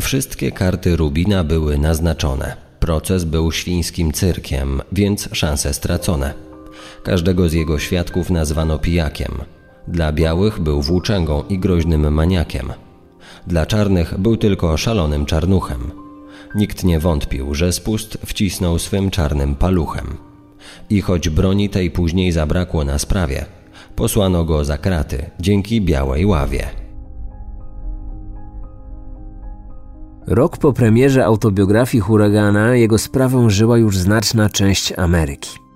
Wszystkie 0.00 0.52
karty 0.52 0.96
Rubina 0.96 1.44
były 1.44 1.78
naznaczone. 1.78 2.56
Proces 2.80 3.24
był 3.24 3.52
świńskim 3.52 4.12
cyrkiem, 4.12 4.82
więc 4.92 5.28
szanse 5.32 5.74
stracone. 5.74 6.34
Każdego 7.02 7.48
z 7.48 7.52
jego 7.52 7.78
świadków 7.78 8.30
nazwano 8.30 8.78
pijakiem. 8.78 9.32
Dla 9.88 10.12
białych 10.12 10.60
był 10.60 10.82
włóczęgą 10.82 11.44
i 11.48 11.58
groźnym 11.58 12.14
maniakiem. 12.14 12.72
Dla 13.46 13.66
czarnych 13.66 14.18
był 14.18 14.36
tylko 14.36 14.76
szalonym 14.76 15.26
czarnuchem. 15.26 15.99
Nikt 16.54 16.84
nie 16.84 17.00
wątpił, 17.00 17.54
że 17.54 17.72
spust 17.72 18.18
wcisnął 18.26 18.78
swym 18.78 19.10
czarnym 19.10 19.54
paluchem. 19.54 20.16
I 20.90 21.00
choć 21.00 21.28
broni 21.28 21.68
tej 21.68 21.90
później 21.90 22.32
zabrakło 22.32 22.84
na 22.84 22.98
sprawie, 22.98 23.46
posłano 23.96 24.44
go 24.44 24.64
za 24.64 24.78
kraty 24.78 25.30
dzięki 25.40 25.80
białej 25.80 26.26
ławie. 26.26 26.70
Rok 30.26 30.56
po 30.56 30.72
premierze 30.72 31.24
autobiografii 31.24 32.00
Huragana 32.00 32.76
jego 32.76 32.98
sprawą 32.98 33.50
żyła 33.50 33.78
już 33.78 33.98
znaczna 33.98 34.50
część 34.50 34.92
Ameryki. 34.92 35.69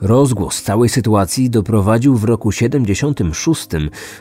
Rozgłos 0.00 0.62
całej 0.62 0.88
sytuacji 0.88 1.50
doprowadził 1.50 2.16
w 2.16 2.24
roku 2.24 2.52
76 2.52 3.68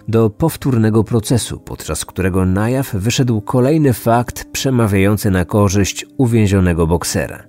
do 0.07 0.29
powtórnego 0.29 1.03
procesu, 1.03 1.59
podczas 1.59 2.05
którego 2.05 2.45
na 2.45 2.69
jaw 2.69 2.93
wyszedł 2.93 3.41
kolejny 3.41 3.93
fakt 3.93 4.51
przemawiający 4.51 5.31
na 5.31 5.45
korzyść 5.45 6.05
uwięzionego 6.17 6.87
boksera. 6.87 7.43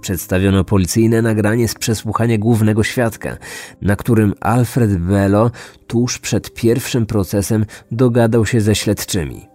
Przedstawiono 0.00 0.64
policyjne 0.64 1.22
nagranie 1.22 1.68
z 1.68 1.74
przesłuchania 1.74 2.38
głównego 2.38 2.84
świadka, 2.84 3.36
na 3.82 3.96
którym 3.96 4.34
Alfred 4.40 4.96
Bello 4.96 5.50
tuż 5.86 6.18
przed 6.18 6.54
pierwszym 6.54 7.06
procesem 7.06 7.66
dogadał 7.90 8.46
się 8.46 8.60
ze 8.60 8.74
śledczymi– 8.74 9.46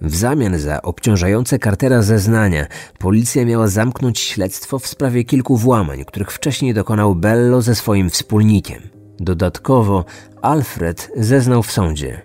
w 0.00 0.16
zamian 0.16 0.58
za 0.58 0.82
obciążające 0.82 1.58
Cartera 1.58 2.02
zeznania, 2.02 2.66
policja 2.98 3.44
miała 3.44 3.68
zamknąć 3.68 4.18
śledztwo 4.18 4.78
w 4.78 4.86
sprawie 4.86 5.24
kilku 5.24 5.56
włamań, 5.56 6.04
których 6.04 6.32
wcześniej 6.32 6.74
dokonał 6.74 7.14
Bello 7.14 7.62
ze 7.62 7.74
swoim 7.74 8.10
wspólnikiem. 8.10 8.82
Dodatkowo 9.20 10.04
Alfred 10.42 11.10
zeznał 11.16 11.62
w 11.62 11.72
sądzie. 11.72 12.22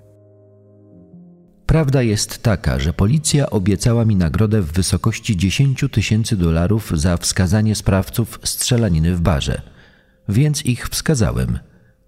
Prawda 1.66 2.02
jest 2.02 2.44
taka, 2.44 2.80
że 2.80 2.94
policja 2.94 3.50
obiecała 3.50 4.06
mi 4.06 4.16
nagrodę 4.16 4.62
w 4.62 4.72
wysokości 4.72 5.38
10 5.38 5.86
tysięcy 5.92 6.38
dolarów 6.38 6.92
za 6.94 7.18
wskazanie 7.18 7.76
sprawców 7.76 8.40
strzelaniny 8.44 9.16
w 9.16 9.22
barze. 9.22 9.62
Więc 10.30 10.66
ich 10.66 10.88
wskazałem. 10.88 11.60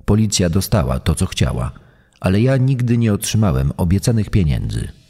Policja 0.05 0.49
dostała 0.49 0.99
to, 0.99 1.15
co 1.15 1.25
chciała, 1.25 1.71
ale 2.19 2.41
ja 2.41 2.57
nigdy 2.57 2.97
nie 2.97 3.13
otrzymałem 3.13 3.71
obiecanych 3.77 4.29
pieniędzy. 4.29 5.00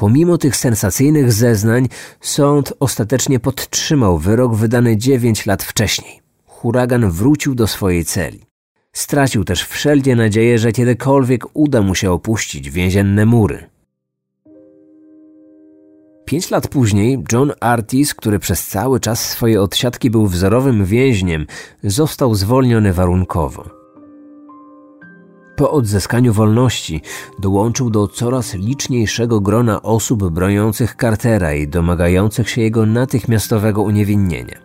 Pomimo 0.00 0.38
tych 0.38 0.56
sensacyjnych 0.56 1.32
zeznań, 1.32 1.88
sąd 2.20 2.72
ostatecznie 2.80 3.40
podtrzymał 3.40 4.18
wyrok 4.18 4.54
wydany 4.54 4.96
9 4.96 5.46
lat 5.46 5.62
wcześniej. 5.62 6.20
Huragan 6.46 7.10
wrócił 7.10 7.54
do 7.54 7.66
swojej 7.66 8.04
celi. 8.04 8.46
Stracił 8.92 9.44
też 9.44 9.64
wszelkie 9.64 10.16
nadzieję, 10.16 10.58
że 10.58 10.72
kiedykolwiek 10.72 11.44
uda 11.54 11.82
mu 11.82 11.94
się 11.94 12.12
opuścić 12.12 12.70
więzienne 12.70 13.26
mury. 13.26 13.70
Pięć 16.24 16.50
lat 16.50 16.68
później 16.68 17.24
John 17.32 17.52
Artis, 17.60 18.14
który 18.14 18.38
przez 18.38 18.66
cały 18.66 19.00
czas 19.00 19.30
swojej 19.30 19.58
odsiadki 19.58 20.10
był 20.10 20.26
wzorowym 20.26 20.84
więźniem, 20.84 21.46
został 21.84 22.34
zwolniony 22.34 22.92
warunkowo. 22.92 23.79
Po 25.60 25.70
odzyskaniu 25.70 26.32
wolności 26.32 27.00
dołączył 27.38 27.90
do 27.90 28.08
coraz 28.08 28.54
liczniejszego 28.54 29.40
grona 29.40 29.82
osób 29.82 30.30
broniących 30.30 30.96
Cartera 31.00 31.54
i 31.54 31.68
domagających 31.68 32.50
się 32.50 32.60
jego 32.60 32.86
natychmiastowego 32.86 33.82
uniewinnienia. 33.82 34.58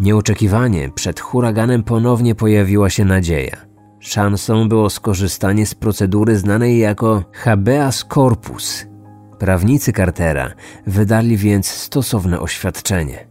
Nieoczekiwanie 0.00 0.90
przed 0.94 1.20
huraganem 1.20 1.82
ponownie 1.82 2.34
pojawiła 2.34 2.90
się 2.90 3.04
nadzieja. 3.04 3.56
Szansą 4.00 4.68
było 4.68 4.90
skorzystanie 4.90 5.66
z 5.66 5.74
procedury 5.74 6.38
znanej 6.38 6.78
jako 6.78 7.24
habeas 7.32 8.04
corpus. 8.14 8.86
Prawnicy 9.38 9.92
Cartera 9.92 10.52
wydali 10.86 11.36
więc 11.36 11.66
stosowne 11.66 12.40
oświadczenie. 12.40 13.28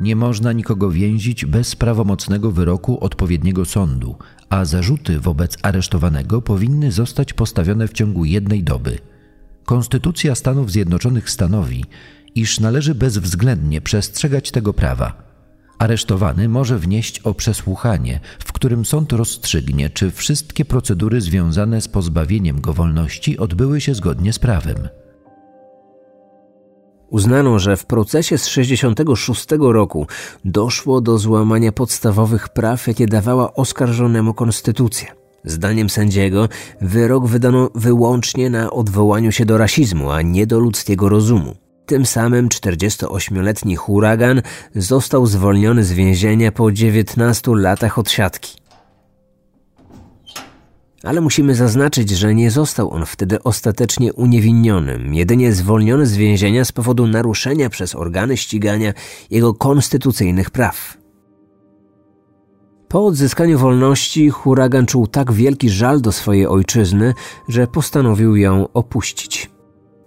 Nie 0.00 0.16
można 0.16 0.52
nikogo 0.52 0.90
więzić 0.90 1.44
bez 1.44 1.76
prawomocnego 1.76 2.50
wyroku 2.50 3.04
odpowiedniego 3.04 3.64
sądu, 3.64 4.16
a 4.50 4.64
zarzuty 4.64 5.20
wobec 5.20 5.56
aresztowanego 5.62 6.42
powinny 6.42 6.92
zostać 6.92 7.32
postawione 7.32 7.88
w 7.88 7.92
ciągu 7.92 8.24
jednej 8.24 8.64
doby. 8.64 8.98
Konstytucja 9.64 10.34
Stanów 10.34 10.70
Zjednoczonych 10.70 11.30
stanowi, 11.30 11.84
iż 12.34 12.60
należy 12.60 12.94
bezwzględnie 12.94 13.80
przestrzegać 13.80 14.50
tego 14.50 14.72
prawa. 14.72 15.30
Aresztowany 15.78 16.48
może 16.48 16.78
wnieść 16.78 17.20
o 17.20 17.34
przesłuchanie, 17.34 18.20
w 18.38 18.52
którym 18.52 18.84
sąd 18.84 19.12
rozstrzygnie, 19.12 19.90
czy 19.90 20.10
wszystkie 20.10 20.64
procedury 20.64 21.20
związane 21.20 21.80
z 21.80 21.88
pozbawieniem 21.88 22.60
go 22.60 22.72
wolności 22.72 23.38
odbyły 23.38 23.80
się 23.80 23.94
zgodnie 23.94 24.32
z 24.32 24.38
prawem. 24.38 24.88
Uznano, 27.10 27.58
że 27.58 27.76
w 27.76 27.86
procesie 27.86 28.38
z 28.38 28.46
66 28.46 29.46
roku 29.58 30.06
doszło 30.44 31.00
do 31.00 31.18
złamania 31.18 31.72
podstawowych 31.72 32.48
praw, 32.48 32.86
jakie 32.86 33.06
dawała 33.06 33.54
oskarżonemu 33.54 34.34
konstytucja. 34.34 35.12
Zdaniem 35.44 35.90
sędziego 35.90 36.48
wyrok 36.80 37.26
wydano 37.26 37.70
wyłącznie 37.74 38.50
na 38.50 38.70
odwołaniu 38.70 39.32
się 39.32 39.44
do 39.44 39.58
rasizmu, 39.58 40.10
a 40.10 40.22
nie 40.22 40.46
do 40.46 40.58
ludzkiego 40.58 41.08
rozumu. 41.08 41.54
Tym 41.86 42.06
samym 42.06 42.48
48-letni 42.48 43.76
huragan 43.76 44.42
został 44.74 45.26
zwolniony 45.26 45.84
z 45.84 45.92
więzienia 45.92 46.52
po 46.52 46.72
19 46.72 47.50
latach 47.54 47.98
odsiadki. 47.98 48.59
Ale 51.02 51.20
musimy 51.20 51.54
zaznaczyć, 51.54 52.10
że 52.10 52.34
nie 52.34 52.50
został 52.50 52.90
on 52.90 53.06
wtedy 53.06 53.42
ostatecznie 53.42 54.12
uniewinniony, 54.12 54.98
jedynie 55.12 55.52
zwolniony 55.52 56.06
z 56.06 56.16
więzienia 56.16 56.64
z 56.64 56.72
powodu 56.72 57.06
naruszenia 57.06 57.70
przez 57.70 57.94
organy 57.94 58.36
ścigania 58.36 58.92
jego 59.30 59.54
konstytucyjnych 59.54 60.50
praw. 60.50 60.98
Po 62.88 63.06
odzyskaniu 63.06 63.58
wolności 63.58 64.30
huragan 64.30 64.86
czuł 64.86 65.06
tak 65.06 65.32
wielki 65.32 65.70
żal 65.70 66.00
do 66.00 66.12
swojej 66.12 66.46
ojczyzny, 66.46 67.14
że 67.48 67.66
postanowił 67.66 68.36
ją 68.36 68.72
opuścić. 68.72 69.50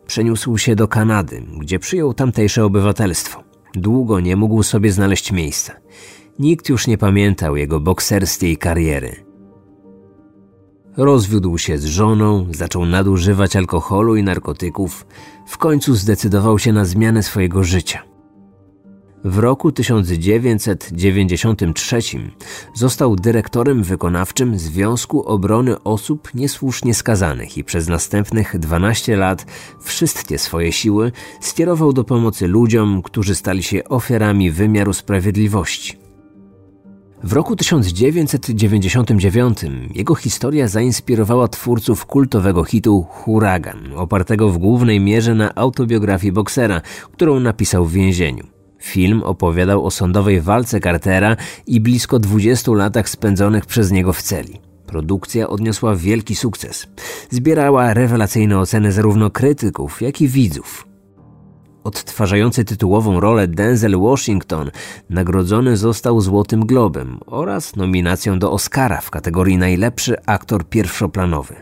Przeniósł 0.07 0.57
się 0.57 0.75
do 0.75 0.87
Kanady, 0.87 1.43
gdzie 1.59 1.79
przyjął 1.79 2.13
tamtejsze 2.13 2.65
obywatelstwo. 2.65 3.43
Długo 3.75 4.19
nie 4.19 4.35
mógł 4.35 4.63
sobie 4.63 4.91
znaleźć 4.91 5.31
miejsca. 5.31 5.73
Nikt 6.39 6.69
już 6.69 6.87
nie 6.87 6.97
pamiętał 6.97 7.55
jego 7.55 7.79
bokserskiej 7.79 8.57
kariery. 8.57 9.32
Rozwiódł 10.97 11.57
się 11.57 11.77
z 11.77 11.85
żoną, 11.85 12.47
zaczął 12.51 12.85
nadużywać 12.85 13.55
alkoholu 13.55 14.15
i 14.15 14.23
narkotyków, 14.23 15.05
w 15.47 15.57
końcu 15.57 15.95
zdecydował 15.95 16.59
się 16.59 16.73
na 16.73 16.85
zmianę 16.85 17.23
swojego 17.23 17.63
życia. 17.63 18.03
W 19.23 19.37
roku 19.37 19.71
1993 19.71 21.99
został 22.75 23.15
dyrektorem 23.15 23.83
wykonawczym 23.83 24.59
Związku 24.59 25.23
Obrony 25.23 25.83
Osób 25.83 26.29
Niesłusznie 26.33 26.93
Skazanych 26.93 27.57
i 27.57 27.63
przez 27.63 27.87
następnych 27.87 28.59
12 28.59 29.17
lat 29.17 29.45
wszystkie 29.81 30.39
swoje 30.39 30.71
siły 30.71 31.11
skierował 31.41 31.93
do 31.93 32.03
pomocy 32.03 32.47
ludziom, 32.47 33.01
którzy 33.01 33.35
stali 33.35 33.63
się 33.63 33.83
ofiarami 33.83 34.51
wymiaru 34.51 34.93
sprawiedliwości. 34.93 36.02
W 37.23 37.33
roku 37.33 37.55
1999 37.55 39.59
jego 39.95 40.15
historia 40.15 40.67
zainspirowała 40.67 41.47
twórców 41.47 42.05
kultowego 42.05 42.63
hitu 42.63 43.05
Huragan, 43.09 43.93
opartego 43.95 44.49
w 44.49 44.57
głównej 44.57 44.99
mierze 44.99 45.35
na 45.35 45.55
autobiografii 45.55 46.31
boksera, 46.31 46.81
którą 47.11 47.39
napisał 47.39 47.85
w 47.85 47.91
więzieniu. 47.91 48.47
Film 48.79 49.23
opowiadał 49.23 49.85
o 49.85 49.91
sądowej 49.91 50.41
walce 50.41 50.79
Cartera 50.79 51.35
i 51.67 51.79
blisko 51.79 52.19
20 52.19 52.71
latach 52.71 53.09
spędzonych 53.09 53.65
przez 53.65 53.91
niego 53.91 54.13
w 54.13 54.21
celi. 54.21 54.59
Produkcja 54.87 55.49
odniosła 55.49 55.95
wielki 55.95 56.35
sukces. 56.35 56.87
Zbierała 57.29 57.93
rewelacyjne 57.93 58.59
oceny 58.59 58.91
zarówno 58.91 59.29
krytyków, 59.29 60.01
jak 60.01 60.21
i 60.21 60.27
widzów 60.27 60.92
odtwarzający 61.83 62.65
tytułową 62.65 63.19
rolę 63.19 63.47
Denzel 63.47 63.99
Washington 63.99 64.71
nagrodzony 65.09 65.77
został 65.77 66.21
Złotym 66.21 66.65
Globem 66.65 67.19
oraz 67.25 67.75
nominacją 67.75 68.39
do 68.39 68.51
Oscara 68.51 69.01
w 69.01 69.09
kategorii 69.09 69.57
najlepszy 69.57 70.25
aktor 70.25 70.69
pierwszoplanowy. 70.69 71.55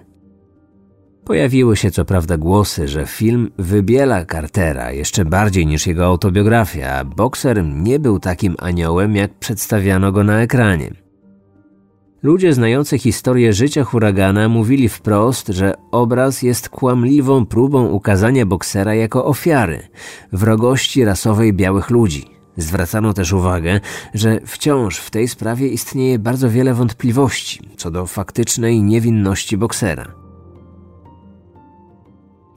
Pojawiły 1.25 1.77
się 1.77 1.91
co 1.91 2.05
prawda 2.05 2.37
głosy, 2.37 2.87
że 2.87 3.05
film 3.05 3.51
wybiela 3.57 4.25
Cartera 4.25 4.91
jeszcze 4.91 5.25
bardziej 5.25 5.67
niż 5.67 5.87
jego 5.87 6.05
autobiografia, 6.05 6.95
a 6.95 7.05
bokser 7.05 7.63
nie 7.63 7.99
był 7.99 8.19
takim 8.19 8.55
aniołem, 8.59 9.15
jak 9.15 9.33
przedstawiano 9.39 10.11
go 10.11 10.23
na 10.23 10.41
ekranie. 10.41 10.91
Ludzie 12.23 12.53
znający 12.53 12.97
historię 12.97 13.53
życia 13.53 13.83
huragana 13.83 14.49
mówili 14.49 14.89
wprost, 14.89 15.47
że 15.47 15.73
obraz 15.91 16.41
jest 16.41 16.69
kłamliwą 16.69 17.45
próbą 17.45 17.87
ukazania 17.87 18.45
boksera 18.45 18.95
jako 18.95 19.25
ofiary 19.25 19.87
wrogości 20.31 21.05
rasowej 21.05 21.53
białych 21.53 21.89
ludzi. 21.89 22.25
Zwracano 22.57 23.13
też 23.13 23.33
uwagę, 23.33 23.79
że 24.13 24.39
wciąż 24.45 24.97
w 24.97 25.09
tej 25.09 25.27
sprawie 25.27 25.67
istnieje 25.67 26.19
bardzo 26.19 26.49
wiele 26.49 26.73
wątpliwości 26.73 27.69
co 27.77 27.91
do 27.91 28.05
faktycznej 28.05 28.83
niewinności 28.83 29.57
boksera. 29.57 30.20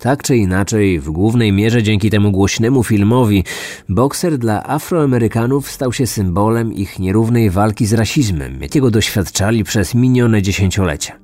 Tak 0.01 0.23
czy 0.23 0.37
inaczej, 0.37 1.01
w 1.01 1.11
głównej 1.11 1.53
mierze 1.53 1.83
dzięki 1.83 2.11
temu 2.11 2.33
głośnemu 2.33 2.85
filmowi, 2.85 3.45
bokser 3.89 4.39
dla 4.39 4.65
Afroamerykanów 4.69 5.71
stał 5.71 5.93
się 5.93 6.07
symbolem 6.07 6.73
ich 6.73 6.99
nierównej 6.99 7.51
walki 7.51 7.87
z 7.87 7.93
rasizmem, 7.93 8.63
jakiego 8.63 8.91
doświadczali 8.91 9.65
przez 9.65 9.95
minione 9.95 10.43
dziesięciolecia. 10.43 11.19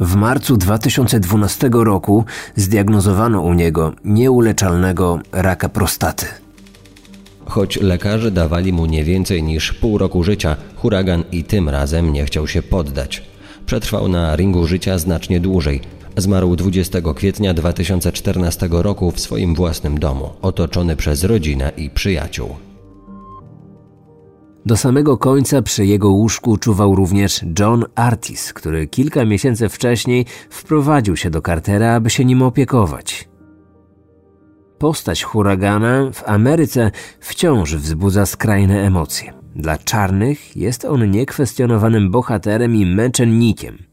W 0.00 0.14
marcu 0.14 0.56
2012 0.56 1.70
roku 1.72 2.24
zdiagnozowano 2.56 3.40
u 3.40 3.54
niego 3.54 3.92
nieuleczalnego 4.04 5.18
raka 5.32 5.68
prostaty. 5.68 6.26
Choć 7.46 7.76
lekarze 7.76 8.30
dawali 8.30 8.72
mu 8.72 8.86
nie 8.86 9.04
więcej 9.04 9.42
niż 9.42 9.72
pół 9.72 9.98
roku 9.98 10.22
życia, 10.22 10.56
huragan 10.76 11.24
i 11.32 11.44
tym 11.44 11.68
razem 11.68 12.12
nie 12.12 12.24
chciał 12.24 12.46
się 12.46 12.62
poddać. 12.62 13.22
Przetrwał 13.66 14.08
na 14.08 14.36
ringu 14.36 14.66
życia 14.66 14.98
znacznie 14.98 15.40
dłużej. 15.40 15.80
Zmarł 16.16 16.56
20 16.56 16.98
kwietnia 17.14 17.54
2014 17.54 18.68
roku 18.70 19.10
w 19.10 19.20
swoim 19.20 19.54
własnym 19.54 19.98
domu, 19.98 20.30
otoczony 20.42 20.96
przez 20.96 21.24
rodzinę 21.24 21.72
i 21.76 21.90
przyjaciół. 21.90 22.56
Do 24.66 24.76
samego 24.76 25.18
końca 25.18 25.62
przy 25.62 25.86
jego 25.86 26.10
łóżku 26.10 26.56
czuwał 26.56 26.94
również 26.94 27.44
John 27.58 27.84
Artis, 27.94 28.52
który 28.52 28.86
kilka 28.86 29.24
miesięcy 29.24 29.68
wcześniej 29.68 30.26
wprowadził 30.50 31.16
się 31.16 31.30
do 31.30 31.40
Cartera, 31.40 31.94
aby 31.94 32.10
się 32.10 32.24
nim 32.24 32.42
opiekować. 32.42 33.28
Postać 34.78 35.22
huragana 35.22 36.10
w 36.12 36.28
Ameryce 36.28 36.90
wciąż 37.20 37.74
wzbudza 37.74 38.26
skrajne 38.26 38.82
emocje. 38.82 39.32
Dla 39.56 39.78
czarnych 39.78 40.56
jest 40.56 40.84
on 40.84 41.10
niekwestionowanym 41.10 42.10
bohaterem 42.10 42.74
i 42.74 42.86
męczennikiem. 42.86 43.85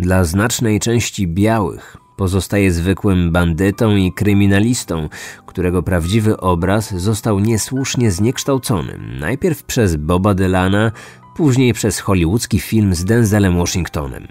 Dla 0.00 0.24
znacznej 0.24 0.80
części 0.80 1.28
białych 1.28 1.96
pozostaje 2.16 2.72
zwykłym 2.72 3.32
bandytą 3.32 3.96
i 3.96 4.12
kryminalistą, 4.12 5.08
którego 5.46 5.82
prawdziwy 5.82 6.36
obraz 6.36 6.94
został 6.94 7.40
niesłusznie 7.40 8.10
zniekształcony, 8.10 8.98
najpierw 9.20 9.62
przez 9.62 9.96
Boba 9.96 10.34
Dylana, 10.34 10.92
później 11.36 11.72
przez 11.72 11.98
hollywoodzki 11.98 12.60
film 12.60 12.94
z 12.94 13.04
Denzelem 13.04 13.58
Washingtonem. 13.58 14.26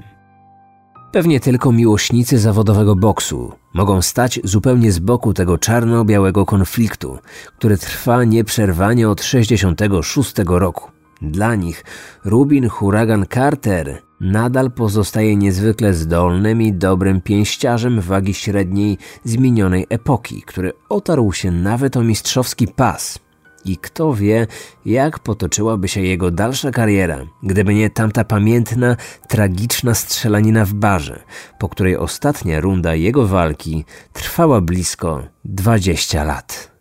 Pewnie 1.12 1.40
tylko 1.40 1.72
miłośnicy 1.72 2.40
zawodowego 2.40 2.96
boksu 2.96 3.54
mogą 3.74 4.02
stać 4.02 4.40
zupełnie 4.44 4.92
z 4.92 5.00
boku 5.00 5.34
tego 5.34 5.58
czarno-białego 5.58 6.46
konfliktu, 6.46 7.18
który 7.58 7.78
trwa 7.78 8.24
nieprzerwanie 8.24 9.10
od 9.10 9.24
66 9.24 10.34
roku. 10.46 10.92
Dla 11.22 11.56
nich 11.56 11.86
Rubin 12.26 12.70
Huragan 12.70 13.26
Carter 13.34 14.09
nadal 14.22 14.72
pozostaje 14.72 15.36
niezwykle 15.36 15.94
zdolnym 15.94 16.62
i 16.62 16.74
dobrym 16.74 17.22
pięściarzem 17.22 18.02
wagi 18.02 18.34
średniej 18.34 18.98
z 19.24 19.38
minionej 19.38 19.86
epoki, 19.90 20.42
który 20.42 20.74
otarł 20.90 21.34
się 21.34 21.52
nawet 21.52 21.98
o 21.98 22.04
mistrzowski 22.04 22.68
pas. 22.68 23.20
I 23.66 23.78
kto 23.78 24.14
wie, 24.14 24.48
jak 24.86 25.20
potoczyłaby 25.20 25.88
się 25.88 26.02
jego 26.02 26.32
dalsza 26.32 26.72
kariera, 26.72 27.20
gdyby 27.44 27.74
nie 27.74 27.90
tamta 27.90 28.24
pamiętna, 28.24 28.96
tragiczna 29.28 29.94
strzelanina 29.94 30.66
w 30.66 30.74
barze, 30.74 31.24
po 31.60 31.70
której 31.70 31.98
ostatnia 31.98 32.60
runda 32.60 32.96
jego 32.96 33.28
walki 33.28 33.86
trwała 34.14 34.62
blisko 34.62 35.24
20 35.46 36.24
lat. 36.24 36.79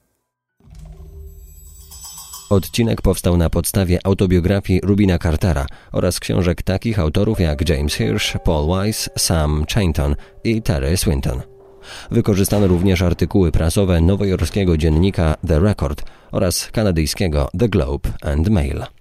Odcinek 2.51 3.03
powstał 3.03 3.37
na 3.37 3.51
podstawie 3.51 3.99
autobiografii 4.05 4.81
Rubina 4.81 5.19
Cartera 5.19 5.67
oraz 5.93 6.21
książek 6.21 6.63
takich 6.63 6.99
autorów 6.99 7.41
jak 7.41 7.69
James 7.69 7.95
Hirsch, 7.95 8.39
Paul 8.45 8.69
Weiss, 8.69 9.11
Sam 9.19 9.65
Chainton 9.75 10.17
i 10.45 10.63
Terry 10.63 10.97
Swinton. 10.97 11.43
Wykorzystano 12.11 12.67
również 12.67 13.03
artykuły 13.03 13.53
prasowe 13.53 14.01
nowojorskiego 14.01 14.77
dziennika 14.77 15.37
The 15.47 15.61
Record 15.61 16.03
oraz 16.33 16.71
kanadyjskiego 16.73 17.49
The 17.59 17.69
Globe 17.69 18.11
and 18.23 18.49
Mail. 18.49 18.98